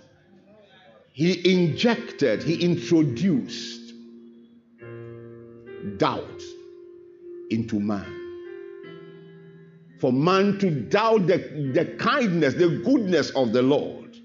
[1.13, 3.93] He injected, he introduced
[5.97, 6.41] doubt
[7.51, 8.19] into man.
[9.99, 11.37] For man to doubt the,
[11.73, 14.17] the kindness, the goodness of the Lord,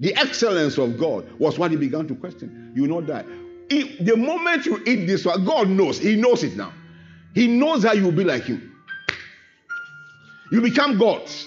[0.00, 2.72] the excellence of God was what he began to question.
[2.74, 3.24] You know that.
[3.68, 5.98] If, the moment you eat this one, God knows.
[5.98, 6.72] He knows it now.
[7.34, 8.74] He knows that you will be like him.
[10.50, 11.46] You become gods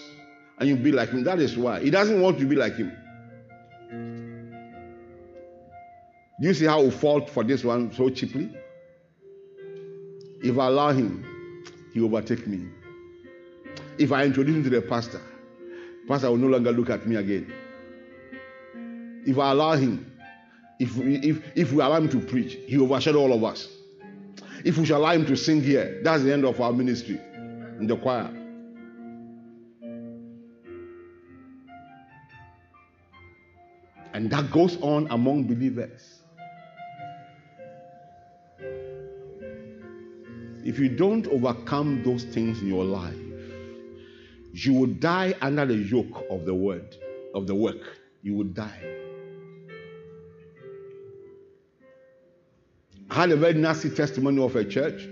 [0.57, 1.25] and you will be like him.
[1.25, 1.81] That is why.
[1.81, 2.95] He doesn't want to be like him.
[6.43, 8.53] Do you see how we fall for this one so cheaply?
[10.43, 11.23] If I allow him,
[11.93, 12.67] he overtake me.
[13.97, 15.21] If I introduce him to the pastor,
[16.05, 17.49] pastor will no longer look at me again.
[19.25, 20.11] If I allow him,
[20.81, 23.69] if we, if, if we allow him to preach, he overshadow all of us.
[24.65, 27.21] If we shall allow him to sing here, that's the end of our ministry
[27.79, 28.29] in the choir.
[34.13, 36.12] And that goes on among believers.
[40.73, 43.15] If you don't overcome those things in your life,
[44.53, 46.97] you will die under the yoke of the word,
[47.35, 47.99] of the work.
[48.23, 48.79] You will die.
[53.11, 55.07] I had a very nasty testimony of a church.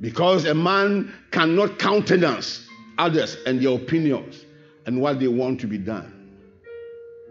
[0.00, 4.42] Because a man cannot countenance others and their opinions
[4.86, 6.30] and what they want to be done.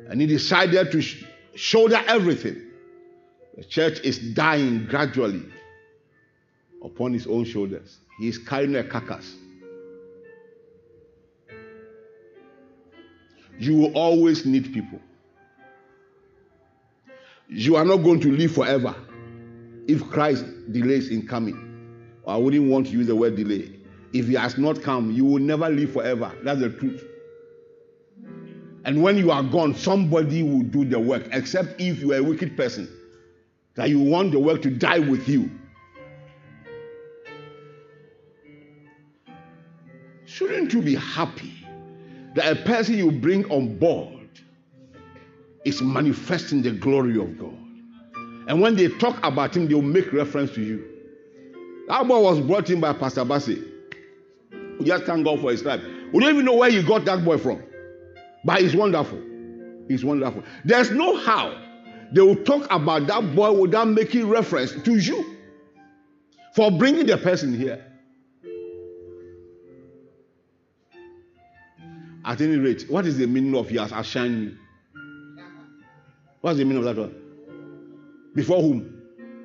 [0.09, 1.25] And he decided to sh-
[1.55, 2.62] shoulder everything.
[3.57, 5.43] The church is dying gradually
[6.83, 7.99] upon his own shoulders.
[8.19, 9.35] He is carrying a carcass.
[13.59, 14.99] You will always need people.
[17.47, 18.95] You are not going to live forever
[19.87, 21.69] if Christ delays in coming.
[22.25, 23.79] I wouldn't want to use the word delay.
[24.13, 26.33] If he has not come, you will never live forever.
[26.43, 27.03] That's the truth.
[28.85, 32.23] And when you are gone, somebody will do the work, except if you are a
[32.23, 32.89] wicked person,
[33.75, 35.49] that you want the work to die with you.
[40.25, 41.53] Shouldn't you be happy
[42.35, 44.29] that a person you bring on board
[45.65, 47.57] is manifesting the glory of God?
[48.47, 50.83] And when they talk about him, they'll make reference to you.
[51.87, 53.63] That boy was brought in by Pastor Bassi.
[54.79, 55.81] We just thank God for his life.
[56.11, 57.63] We don't even know where you got that boy from.
[58.43, 59.21] But he's wonderful.
[59.87, 60.43] He's wonderful.
[60.65, 61.57] There's no how
[62.13, 65.35] they will talk about that boy without making reference to you
[66.55, 67.83] for bringing the person here.
[72.23, 73.91] At any rate, what is the meaning of he has?
[73.91, 74.55] What's the
[76.63, 77.15] meaning of that one?
[78.35, 79.01] Before whom?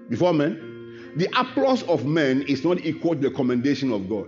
[0.09, 0.66] Before men?
[1.16, 4.27] The applause of men is not equal to the commendation of God.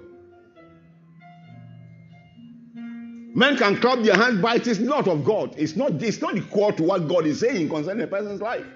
[3.33, 5.55] Men can clap their hands, but it is not of God.
[5.57, 8.67] It's not, it's not equal to what God is saying concerning a person's life.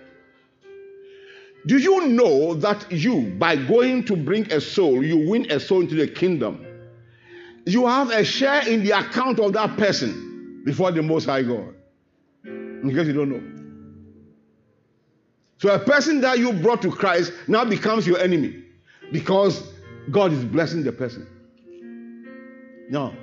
[1.66, 5.80] Do you know that you, by going to bring a soul, you win a soul
[5.80, 6.64] into the kingdom?
[7.66, 11.74] You have a share in the account of that person before the Most High God.
[12.44, 13.42] In case you don't know.
[15.58, 18.62] So a person that you brought to Christ now becomes your enemy
[19.10, 19.66] because
[20.10, 21.26] God is blessing the person.
[22.90, 23.14] No.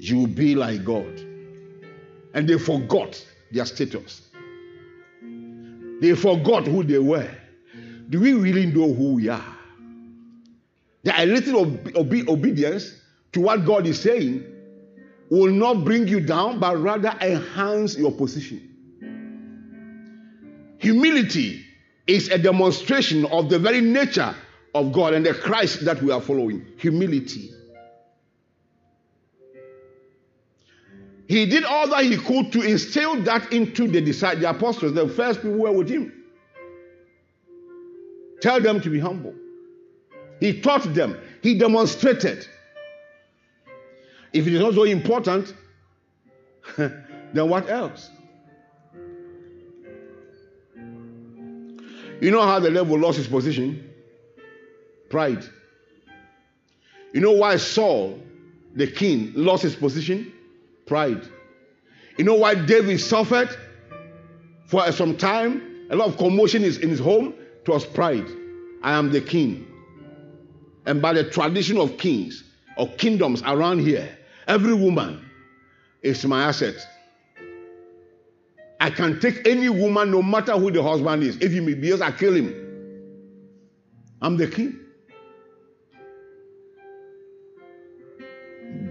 [0.00, 1.20] You will be like God.
[2.32, 4.22] And they forgot their status.
[6.00, 7.30] They forgot who they were.
[8.08, 9.56] Do we really know who we are?
[11.04, 11.96] A little ob-
[12.28, 12.94] obedience
[13.32, 14.44] to what God is saying.
[15.30, 18.66] will not bring you down, but rather enhance your position.
[20.78, 21.64] Humility
[22.06, 24.34] is a demonstration of the very nature
[24.74, 26.66] of God and the Christ that we are following.
[26.78, 27.50] Humility.
[31.30, 35.08] He did all that he could to instill that into the disciples, the apostles, the
[35.08, 36.12] first people were with him.
[38.40, 39.32] Tell them to be humble.
[40.40, 42.48] He taught them, he demonstrated.
[44.32, 45.54] If it is not so important,
[46.76, 48.10] then what else?
[52.20, 53.88] You know how the devil lost his position?
[55.08, 55.44] Pride.
[57.12, 58.18] You know why Saul,
[58.74, 60.32] the king, lost his position?
[60.90, 61.22] Pride.
[62.18, 63.48] You know why David suffered
[64.66, 65.86] for some time?
[65.88, 67.32] A lot of commotion is in his home.
[67.62, 68.26] It was pride.
[68.82, 69.68] I am the king.
[70.86, 72.42] And by the tradition of kings
[72.76, 74.18] or kingdoms around here,
[74.48, 75.24] every woman
[76.02, 76.74] is my asset.
[78.80, 81.36] I can take any woman, no matter who the husband is.
[81.36, 82.52] If he misbehaves, I kill him.
[84.20, 84.76] I'm the king.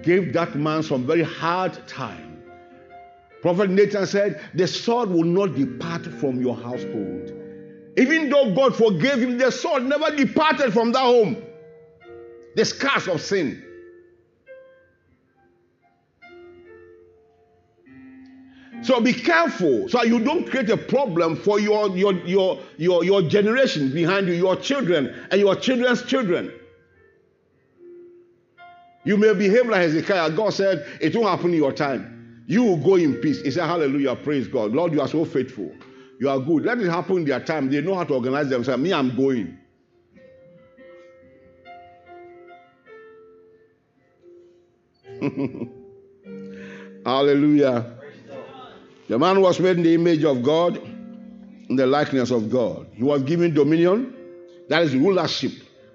[0.01, 2.41] Gave that man some very hard time.
[3.41, 7.31] Prophet Nathan said, The sword will not depart from your household.
[7.97, 11.41] Even though God forgave him, the sword never departed from that home.
[12.55, 13.63] The scars of sin.
[18.81, 23.21] So be careful so you don't create a problem for your, your, your, your, your
[23.23, 26.51] generation behind you, your children, and your children's children.
[29.03, 30.31] You may behave like Hezekiah.
[30.31, 32.43] God said, It won't happen in your time.
[32.47, 33.41] You will go in peace.
[33.41, 34.71] He said, Hallelujah, praise God.
[34.71, 35.71] Lord, you are so faithful.
[36.19, 36.65] You are good.
[36.65, 37.69] Let it happen in their time.
[37.69, 38.81] They know how to organize themselves.
[38.81, 39.57] Me, I'm going.
[47.05, 47.97] Hallelujah.
[49.07, 52.87] The man was made in the image of God, in the likeness of God.
[52.93, 54.13] He was given dominion,
[54.69, 55.51] that is rulership.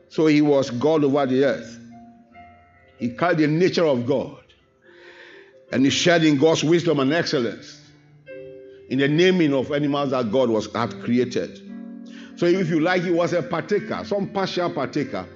[0.09, 1.79] So he was God over the earth.
[3.05, 4.43] He carried the nature of God.
[5.71, 7.83] And he shared in God's wisdom and excellence
[8.89, 11.61] in the naming of animals that God was had created.
[12.37, 15.29] So if you like, he was a partaker, some partial partaker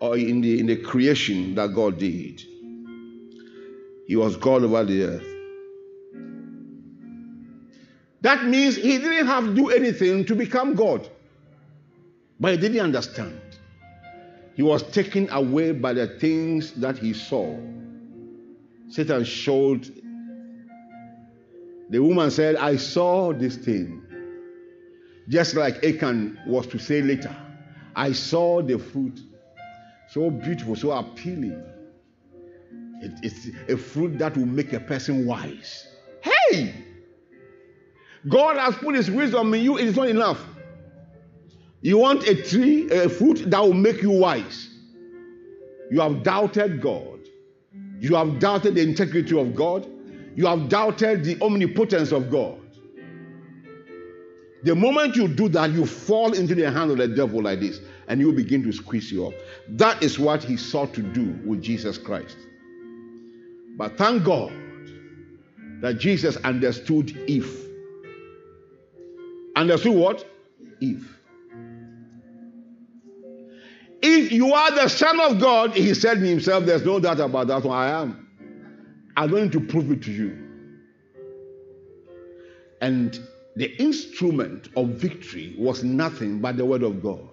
[0.00, 2.42] or in the in the creation that God did.
[4.08, 5.26] He was God over the earth.
[8.22, 11.08] That means he didn't have to do anything to become God.
[12.40, 13.51] But he didn't understand.
[14.54, 17.58] He was taken away by the things that he saw.
[18.88, 19.90] Satan showed.
[21.90, 24.02] The woman said, I saw this thing.
[25.28, 27.34] Just like Achan was to say later,
[27.94, 29.20] I saw the fruit.
[30.08, 31.62] So beautiful, so appealing.
[33.00, 35.88] It, it's a fruit that will make a person wise.
[36.20, 36.74] Hey!
[38.28, 40.44] God has put His wisdom in you, it is not enough.
[41.82, 44.70] You want a tree, a fruit that will make you wise.
[45.90, 47.20] You have doubted God.
[47.98, 49.86] You have doubted the integrity of God.
[50.34, 52.58] You have doubted the omnipotence of God.
[54.64, 57.80] The moment you do that, you fall into the hand of the devil like this,
[58.06, 59.34] and you begin to squeeze you up.
[59.68, 62.36] That is what he sought to do with Jesus Christ.
[63.76, 64.52] But thank God
[65.80, 67.62] that Jesus understood if
[69.56, 70.26] Understood what?
[70.80, 71.18] If.
[74.02, 77.46] If you are the Son of God, he said to himself, there's no doubt about
[77.46, 77.78] that one.
[77.78, 78.28] I am.
[79.16, 80.38] I'm going to prove it to you.
[82.80, 83.18] And
[83.54, 87.28] the instrument of victory was nothing but the word of God.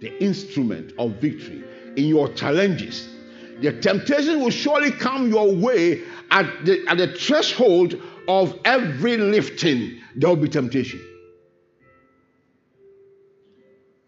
[0.00, 1.64] The instrument of victory
[1.96, 3.08] in your challenges.
[3.60, 10.00] The temptation will surely come your way at the, at the threshold of every lifting.
[10.14, 11.04] There will be temptation.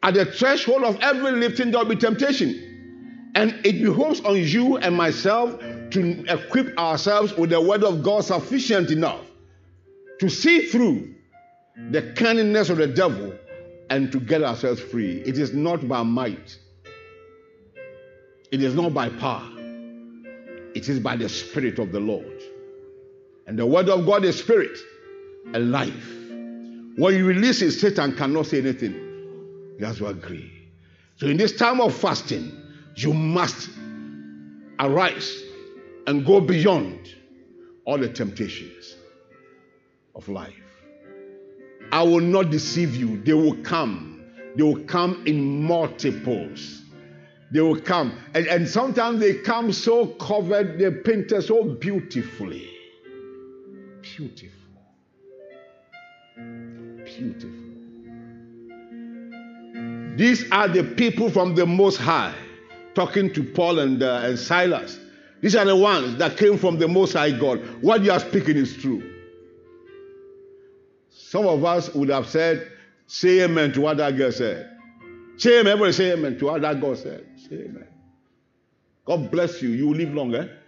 [0.03, 3.30] At the threshold of every lifting, there will be temptation.
[3.34, 5.59] And it behoves on you and myself
[5.90, 9.20] to equip ourselves with the word of God sufficient enough
[10.18, 11.14] to see through
[11.90, 13.32] the cunningness of the devil
[13.90, 15.20] and to get ourselves free.
[15.20, 16.59] It is not by might,
[18.50, 19.48] it is not by power,
[20.74, 22.42] it is by the Spirit of the Lord.
[23.46, 24.78] And the word of God is spirit
[25.53, 26.09] and life.
[26.96, 29.12] When you release it, Satan cannot say anything.
[29.83, 30.49] You have to agree.
[31.16, 32.53] So in this time of fasting,
[32.95, 33.68] you must
[34.78, 35.43] arise
[36.07, 37.12] and go beyond
[37.85, 38.95] all the temptations
[40.14, 40.55] of life.
[41.91, 43.20] I will not deceive you.
[43.24, 44.22] They will come.
[44.55, 46.83] They will come in multiples.
[47.51, 48.16] they will come.
[48.35, 52.70] And, and sometimes they come so covered, they paint painted so beautifully.
[54.01, 54.49] Beautiful.
[56.37, 57.82] Beautiful.
[60.17, 62.35] These are the people from the Most High
[62.95, 64.99] talking to Paul and, uh, and Silas.
[65.41, 67.61] These are the ones that came from the Most High God.
[67.83, 69.11] What you are speaking is true.
[71.11, 72.71] Some of us would have said,
[73.07, 74.71] Say amen to what that girl said.
[75.37, 75.73] Say amen.
[75.73, 77.27] Everybody say amen to what that God said.
[77.37, 77.87] Say amen.
[79.05, 79.71] God bless you.
[79.71, 80.51] You will live longer.
[80.51, 80.63] Eh?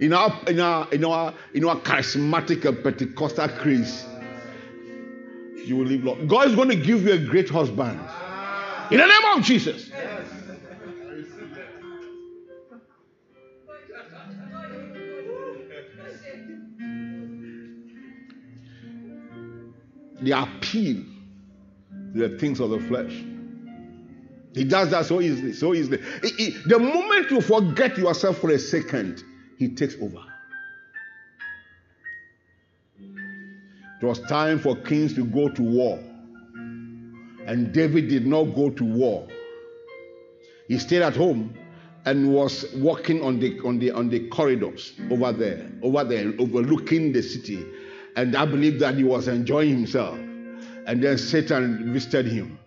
[0.00, 4.04] in our in our in our in our charismatic and Pentecostal craze,
[5.66, 6.26] you will live long.
[6.26, 8.00] God is going to give you a great husband.
[8.90, 9.90] In the name of Jesus.
[20.20, 21.04] The appeal
[22.14, 23.12] to the things of the flesh.
[24.54, 25.98] He does that so easily, so easily.
[26.66, 29.22] the moment you forget yourself for a second,
[29.58, 30.24] he takes over.
[34.00, 35.98] It was time for kings to go to war.
[37.46, 39.26] And David did not go to war.
[40.68, 41.54] He stayed at home
[42.04, 47.12] and was walking on the on the on the corridors over there, over there, overlooking
[47.12, 47.64] the city.
[48.16, 50.18] And I believe that he was enjoying himself.
[50.86, 52.58] And then Satan visited him.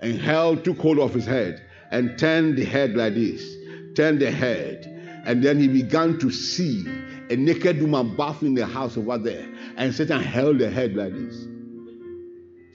[0.00, 3.56] And hell took hold of his head and turned the head like this.
[3.94, 4.86] Turned the head.
[5.26, 6.84] And then he began to see
[7.30, 9.48] a naked woman bathing in the house over there.
[9.76, 11.46] And Satan held her head like this.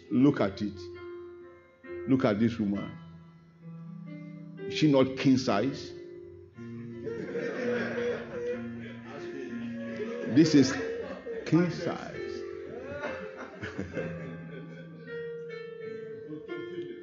[0.09, 0.79] Look at it.
[2.07, 2.89] Look at this woman.
[4.59, 5.91] Is she not king size?
[10.29, 10.73] This is
[11.45, 12.11] king size.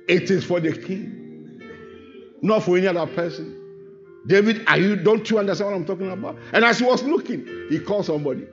[0.09, 1.61] it is for the king,
[2.41, 3.62] not for any other person.
[4.27, 6.39] David, are you don't you understand what I'm talking about?
[6.53, 8.47] And as he was looking, he called somebody.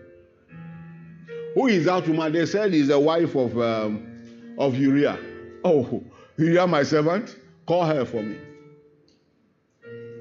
[1.56, 2.32] Who is that woman?
[2.34, 5.18] They said he's the wife of um, of Uriah.
[5.64, 6.04] Oh,
[6.38, 8.38] Uriah, my servant, call her for me.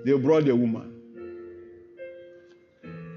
[0.04, 0.94] They brought the woman.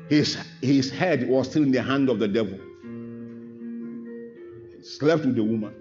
[0.10, 2.60] His, his head was still in the hand of the devil.
[4.76, 5.74] He slept with the woman.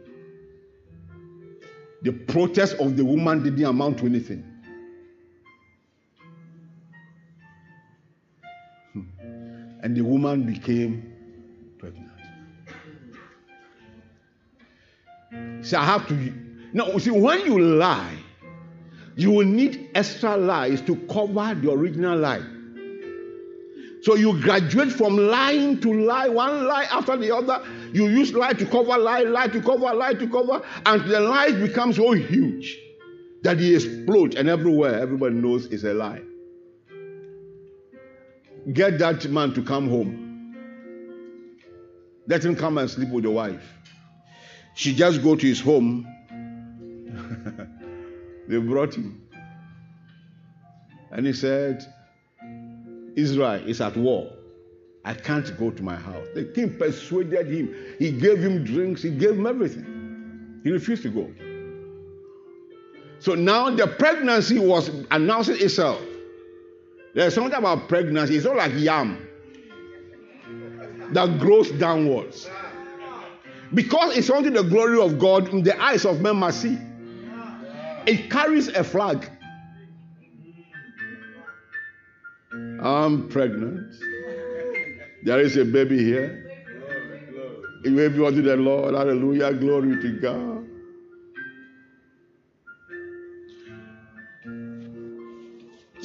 [2.02, 4.44] The protest of the woman didn't amount to anything.
[9.82, 11.12] And the woman became
[11.78, 12.10] pregnant.
[15.64, 16.34] See, I have to.
[16.72, 18.16] Now, see, when you lie,
[19.16, 22.42] you will need extra lies to cover the original lie.
[24.02, 27.62] So you graduate from lying to lie, one lie after the other.
[27.92, 31.54] You use lie to cover lie, lie to cover, lie to cover, and the lies
[31.56, 32.78] become so huge
[33.42, 36.22] that he explodes, and everywhere everybody knows it's a lie.
[38.72, 40.54] Get that man to come home.
[42.26, 43.74] Let him come and sleep with the wife.
[44.74, 46.06] She just go to his home.
[48.48, 49.26] they brought him.
[51.10, 51.84] And he said,
[53.16, 54.30] Israel is at war.
[55.04, 56.26] I can't go to my house.
[56.34, 57.74] The king persuaded him.
[57.98, 60.60] He gave him drinks, he gave him everything.
[60.62, 61.32] He refused to go.
[63.18, 66.00] So now the pregnancy was announcing itself.
[67.14, 69.26] There's something about pregnancy, it's not like yam
[71.12, 72.48] that grows downwards.
[73.72, 76.78] Because it's only the glory of God in the eyes of men must see.
[78.06, 79.28] It carries a flag.
[82.52, 83.94] I'm pregnant.
[85.24, 86.46] There is a baby here.
[87.84, 88.94] You wave unto the Lord.
[88.94, 89.52] Hallelujah.
[89.54, 90.66] Glory to God.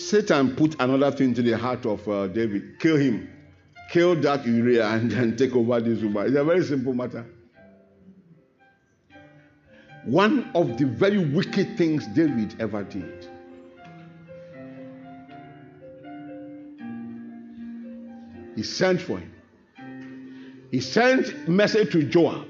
[0.06, 3.28] Satan put another thing to the heart of uh, David kill him.
[3.90, 6.28] Kill that Uriah and then take over this woman.
[6.28, 7.26] It's a very simple matter.
[10.06, 13.28] One of the very wicked things David ever did
[18.56, 19.34] He sent for him.
[20.72, 22.48] He sent message to Joab.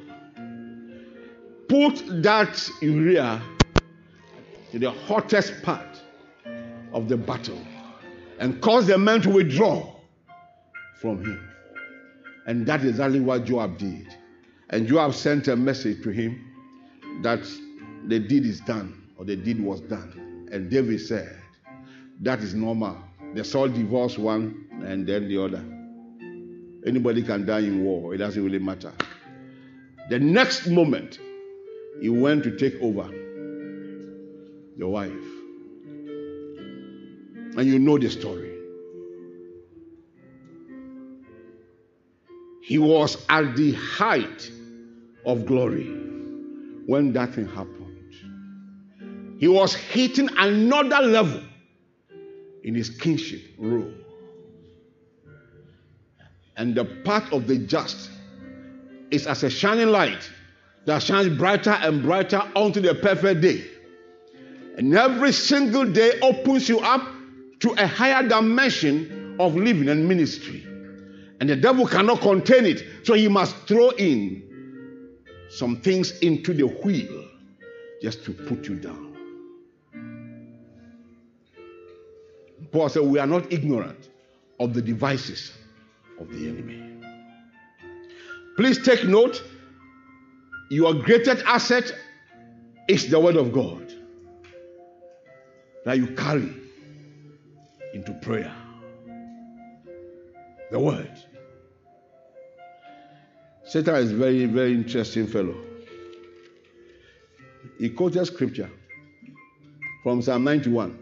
[1.68, 3.42] Put that Uriah
[4.72, 5.95] in the hottest part
[6.96, 7.60] of the battle
[8.40, 9.96] and cause the men to withdraw
[11.00, 11.50] from him.
[12.48, 14.08] And that is exactly what Joab did.
[14.72, 16.44] And Joab sent a message to him
[17.22, 17.42] that
[18.08, 20.48] the deed is done, or the deed was done.
[20.52, 21.38] And David said,
[22.22, 22.98] That is normal.
[23.34, 25.64] They Saul divorced one and then the other.
[26.88, 28.94] Anybody can die in war, it doesn't really matter.
[30.10, 31.20] The next moment,
[32.00, 33.10] he went to take over.
[34.78, 35.45] your wife.
[37.58, 38.52] And you know the story.
[42.62, 44.52] He was at the height
[45.26, 45.86] of glory
[46.86, 47.76] when that thing happened.
[49.40, 51.42] He was hitting another level
[52.64, 53.92] in his kingship role.
[56.58, 58.10] And the path of the just
[59.12, 60.30] is as a shining light
[60.86, 63.64] that shines brighter and brighter unto the perfect day.
[64.78, 67.15] And every single day opens you up
[67.66, 70.64] to a higher dimension of living and ministry.
[71.40, 72.84] And the devil cannot contain it.
[73.02, 75.18] So he must throw in
[75.50, 77.28] some things into the wheel
[78.04, 79.18] just to put you down.
[82.72, 84.10] Paul said, We are not ignorant
[84.60, 85.52] of the devices
[86.20, 86.84] of the enemy.
[88.58, 89.44] Please take note
[90.70, 91.92] your greatest asset
[92.88, 93.92] is the Word of God
[95.84, 96.62] that you carry
[97.96, 98.54] into prayer.
[100.70, 101.12] The Word.
[103.64, 105.56] Satan is very, very interesting fellow.
[107.80, 108.70] He quoted scripture
[110.04, 111.02] from Psalm 91.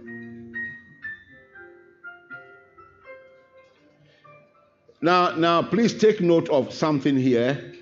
[5.02, 7.74] Now, now, please take note of something here.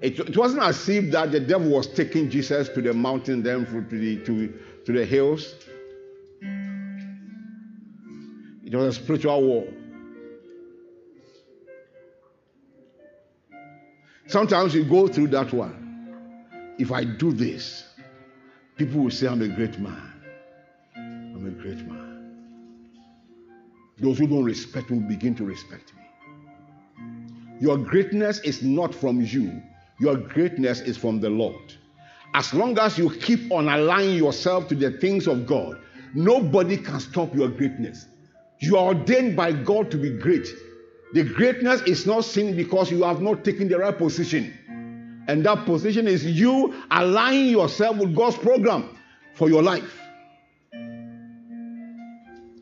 [0.00, 3.66] It, it, wasn't as if that the devil was taking Jesus to the mountain, then
[3.66, 5.54] to the, to, to the hills.
[8.70, 9.66] It was a spiritual war.
[14.28, 16.76] Sometimes you go through that one.
[16.78, 17.84] If I do this,
[18.76, 20.12] people will say I'm a great man.
[20.94, 22.36] I'm a great man.
[23.98, 26.02] Those who don't respect me will begin to respect me.
[27.60, 29.60] Your greatness is not from you,
[29.98, 31.74] your greatness is from the Lord.
[32.34, 35.76] As long as you keep on aligning yourself to the things of God,
[36.14, 38.06] nobody can stop your greatness.
[38.60, 40.46] You are ordained by God to be great.
[41.12, 44.56] The greatness is not seen because you have not taken the right position.
[45.28, 48.96] And that position is you aligning yourself with God's program
[49.34, 49.98] for your life.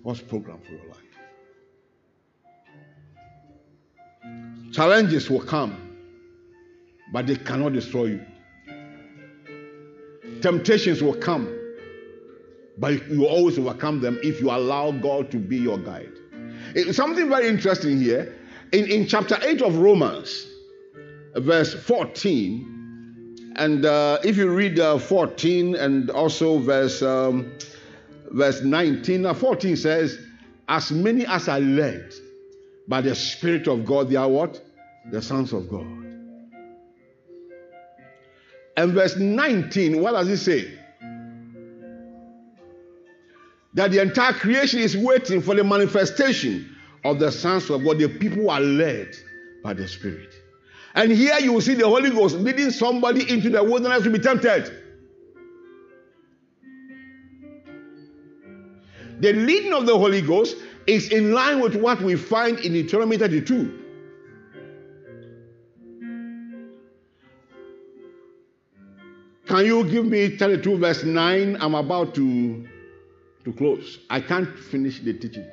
[0.04, 0.98] God's program for your life.
[4.72, 5.96] Challenges will come,
[7.12, 8.24] but they cannot destroy you.
[10.40, 11.57] Temptations will come,
[12.78, 16.12] but you always overcome them if you allow God to be your guide.
[16.74, 18.34] It's something very interesting here.
[18.72, 20.46] In, in chapter 8 of Romans,
[21.34, 27.52] verse 14, and uh, if you read uh, 14 and also verse, um,
[28.30, 30.18] verse 19, uh, 14 says,
[30.68, 32.12] As many as are led
[32.86, 34.62] by the Spirit of God, they are what?
[35.10, 35.86] The sons of God.
[38.76, 40.77] And verse 19, what does it say?
[43.74, 47.98] That the entire creation is waiting for the manifestation of the sons of God.
[47.98, 49.14] The people are led
[49.62, 50.34] by the Spirit.
[50.94, 54.18] And here you will see the Holy Ghost leading somebody into the wilderness to be
[54.18, 54.72] tempted.
[59.20, 60.56] The leading of the Holy Ghost
[60.86, 63.84] is in line with what we find in Deuteronomy 32.
[69.46, 71.56] Can you give me 32 verse 9?
[71.60, 72.68] I'm about to,
[73.48, 73.98] to close.
[74.10, 75.46] I can't finish the teaching.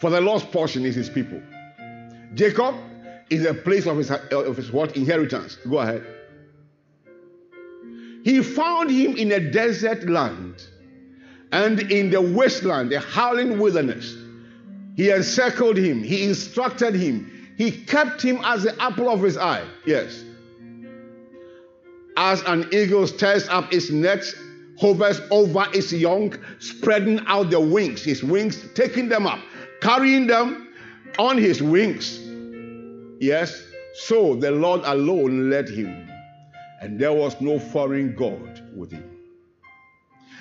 [0.00, 1.40] For the lost portion is his people.
[2.34, 2.76] Jacob
[3.30, 4.96] is a place of his, of his what?
[4.96, 5.56] Inheritance.
[5.68, 6.06] Go ahead.
[8.24, 10.62] He found him in a desert land
[11.50, 14.16] and in the wasteland, a howling wilderness.
[14.96, 19.64] He encircled him, he instructed him, he kept him as the apple of his eye.
[19.86, 20.24] Yes.
[22.20, 24.34] As an eagle stirs up its nest,
[24.76, 29.38] hovers over its young, spreading out the wings, his wings, taking them up,
[29.80, 30.68] carrying them
[31.16, 32.18] on his wings.
[33.20, 33.62] Yes,
[33.94, 36.08] so the Lord alone led him
[36.80, 39.08] and there was no foreign God with him.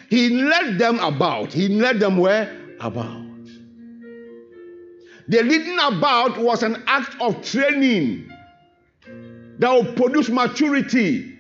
[0.10, 1.54] He led them about.
[1.54, 2.76] He led them where?
[2.80, 3.26] About.
[5.28, 8.32] The leading about was an act of training
[9.60, 11.37] that will produce maturity.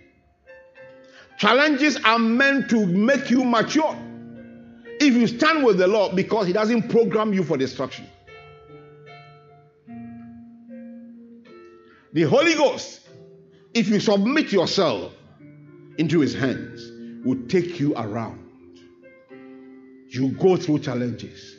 [1.37, 3.95] Challenges are meant to make you mature.
[4.99, 8.07] If you stand with the Lord, because He doesn't program you for destruction.
[12.13, 13.07] The Holy Ghost
[13.77, 15.13] if you submit yourself
[15.99, 16.91] into his hands,
[17.23, 18.43] will take you around.
[20.09, 21.55] You go through challenges.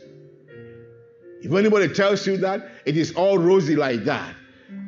[1.42, 4.34] If anybody tells you that it is all rosy like that,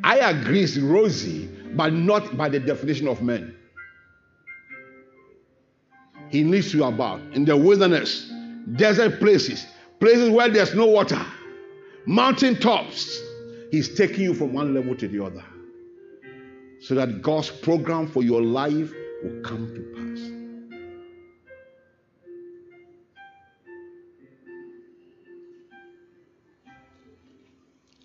[0.03, 3.55] I agree it's rosy, but not by the definition of men.
[6.31, 8.33] He leads you about in the wilderness,
[8.77, 9.67] desert places,
[9.99, 11.21] places where there's no water,
[12.07, 13.21] mountain tops.
[13.73, 15.45] He's taking you from one level to the other
[16.81, 20.21] so that God's program for your life will come to pass.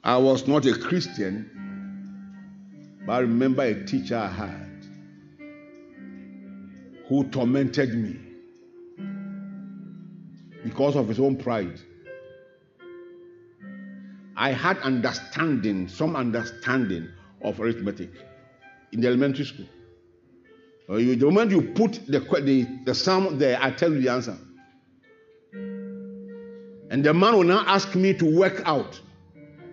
[0.03, 1.49] I was not a Christian,
[3.05, 4.64] but I remember a teacher I had
[7.08, 8.20] who tormented me
[10.64, 11.80] because of his own pride.
[14.36, 17.10] I had understanding, some understanding
[17.41, 18.10] of arithmetic
[18.91, 19.68] in the elementary school.
[20.89, 24.38] Uh, the moment you put the, the, the sum there, I tell you the answer.
[26.91, 28.99] And the man will now ask me to work out.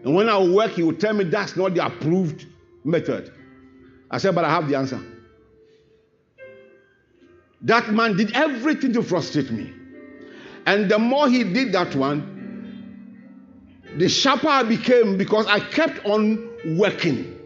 [0.04, 2.46] And when I work, he will tell me that's not the approved
[2.84, 3.32] method.
[4.10, 5.00] I said, but I have the answer.
[7.62, 9.72] That man did everything to frustrate me.
[10.66, 12.28] And the more he did that one,
[13.96, 17.38] the sharper I became because I kept on working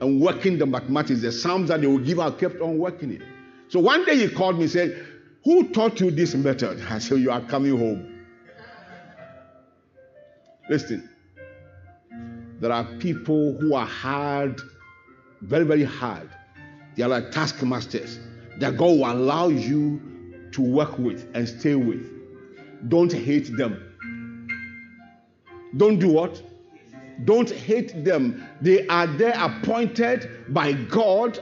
[0.00, 3.22] and working the mathematics, the sums that they would give, I kept on working it.
[3.68, 5.06] So one day he called me and said,
[5.44, 6.82] Who taught you this method?
[6.90, 8.14] I said, You are coming home.
[10.68, 11.08] Listen,
[12.60, 14.60] there are people who are hard,
[15.40, 16.28] very, very hard.
[16.96, 18.18] They are like taskmasters
[18.58, 20.00] that God will allow you
[20.52, 22.04] to work with and stay with.
[22.88, 23.84] Don't hate them.
[25.76, 26.42] Don't do what?
[27.24, 28.46] Don't hate them.
[28.60, 31.38] They are there appointed by God.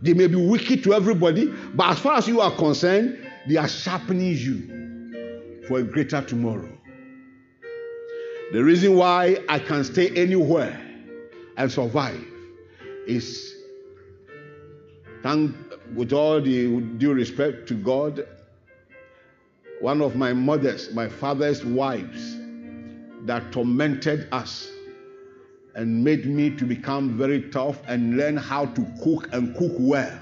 [0.00, 3.68] They may be wicked to everybody, but as far as you are concerned, they are
[3.68, 6.68] sharpening you for a greater tomorrow.
[8.52, 10.80] The reason why I can stay anywhere
[11.56, 12.24] and survive
[13.06, 13.54] is
[15.22, 15.54] thank
[15.94, 18.26] with all the due respect to God,
[19.80, 22.36] one of my mother's, my father's wives
[23.26, 24.68] that tormented us
[25.74, 30.18] and made me to become very tough and learn how to cook and cook well.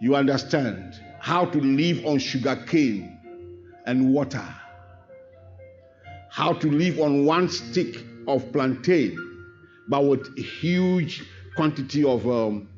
[0.00, 3.18] You understand how to live on sugar cane
[3.86, 4.44] and water,
[6.30, 9.16] how to live on one stick of plantain,
[9.88, 11.24] but with a huge
[11.54, 12.68] quantity of, um,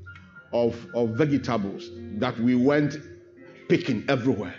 [0.53, 2.97] of, of vegetables that we went
[3.69, 4.55] picking everywhere.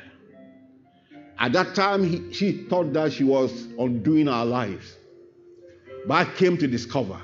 [1.40, 4.98] At that time, he, she thought that she was undoing our lives.
[6.06, 7.20] But I came to discover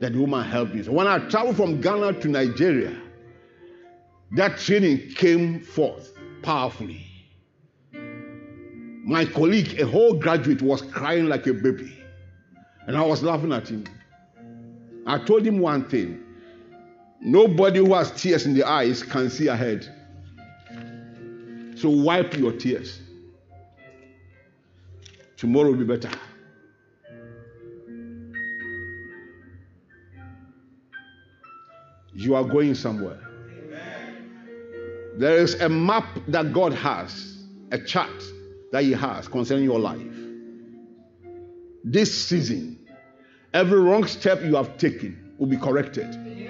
[0.00, 0.82] that the woman helped me.
[0.82, 2.96] So when I traveled from Ghana to Nigeria,
[4.32, 7.06] that training came forth powerfully.
[9.04, 11.96] My colleague, a whole graduate, was crying like a baby.
[12.86, 13.84] And I was laughing at him.
[15.06, 16.22] I told him one thing
[17.20, 19.88] nobody who has tears in the eyes can see ahead.
[21.76, 23.00] So wipe your tears.
[25.36, 26.10] Tomorrow will be better.
[32.12, 33.18] You are going somewhere.
[35.16, 38.22] There is a map that God has, a chart
[38.72, 40.00] that He has concerning your life.
[41.82, 42.78] This season,
[43.54, 46.49] every wrong step you have taken will be corrected.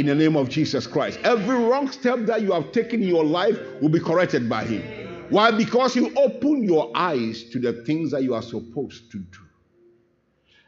[0.00, 1.18] In the name of Jesus Christ.
[1.24, 4.82] Every wrong step that you have taken in your life will be corrected by Him.
[5.28, 5.50] Why?
[5.50, 9.38] Because you open your eyes to the things that you are supposed to do.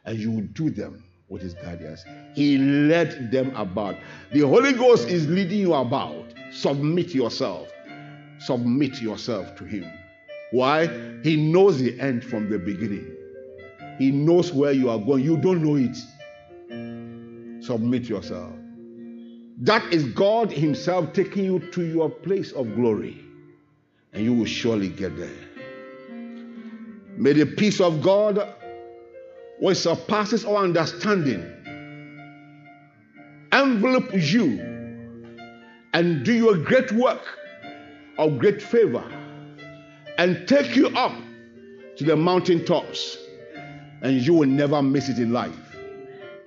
[0.05, 2.05] And you will do them with his guidance.
[2.35, 3.97] He led them about.
[4.33, 6.35] The Holy Ghost is leading you about.
[6.51, 7.73] Submit yourself.
[8.39, 9.91] Submit yourself to Him.
[10.51, 10.89] Why?
[11.23, 13.17] He knows the end from the beginning.
[13.97, 15.25] He knows where you are going.
[15.25, 15.97] You don't know it.
[17.65, 18.53] Submit yourself.
[19.59, 23.25] That is God Himself taking you to your place of glory.
[24.13, 25.31] And you will surely get there.
[27.17, 28.55] May the peace of God
[29.61, 31.45] which surpasses all understanding,
[33.53, 34.59] envelop you
[35.93, 37.23] and do you a great work
[38.19, 39.05] of great favor
[40.19, 41.13] and take you up
[41.97, 43.19] to the mountain tops,
[44.01, 45.77] and you will never miss it in life.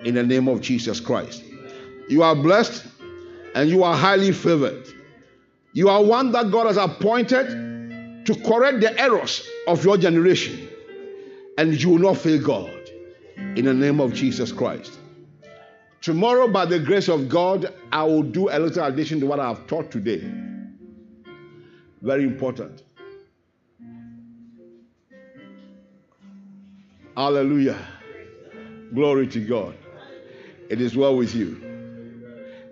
[0.02, 1.44] In the name of Jesus Christ.
[2.10, 2.86] You are blessed
[3.56, 4.86] and you are highly favored.
[5.74, 10.68] You are one that God has appointed to correct the errors of your generation,
[11.58, 12.90] and you will not fail God
[13.38, 15.00] in the name of Jesus Christ.
[16.02, 19.48] Tomorrow, by the grace of God, I will do a little addition to what I
[19.48, 20.24] have taught today.
[22.02, 22.84] Very important.
[27.16, 27.80] Hallelujah.
[28.94, 29.76] Glory to God.
[30.70, 31.75] It is well with you.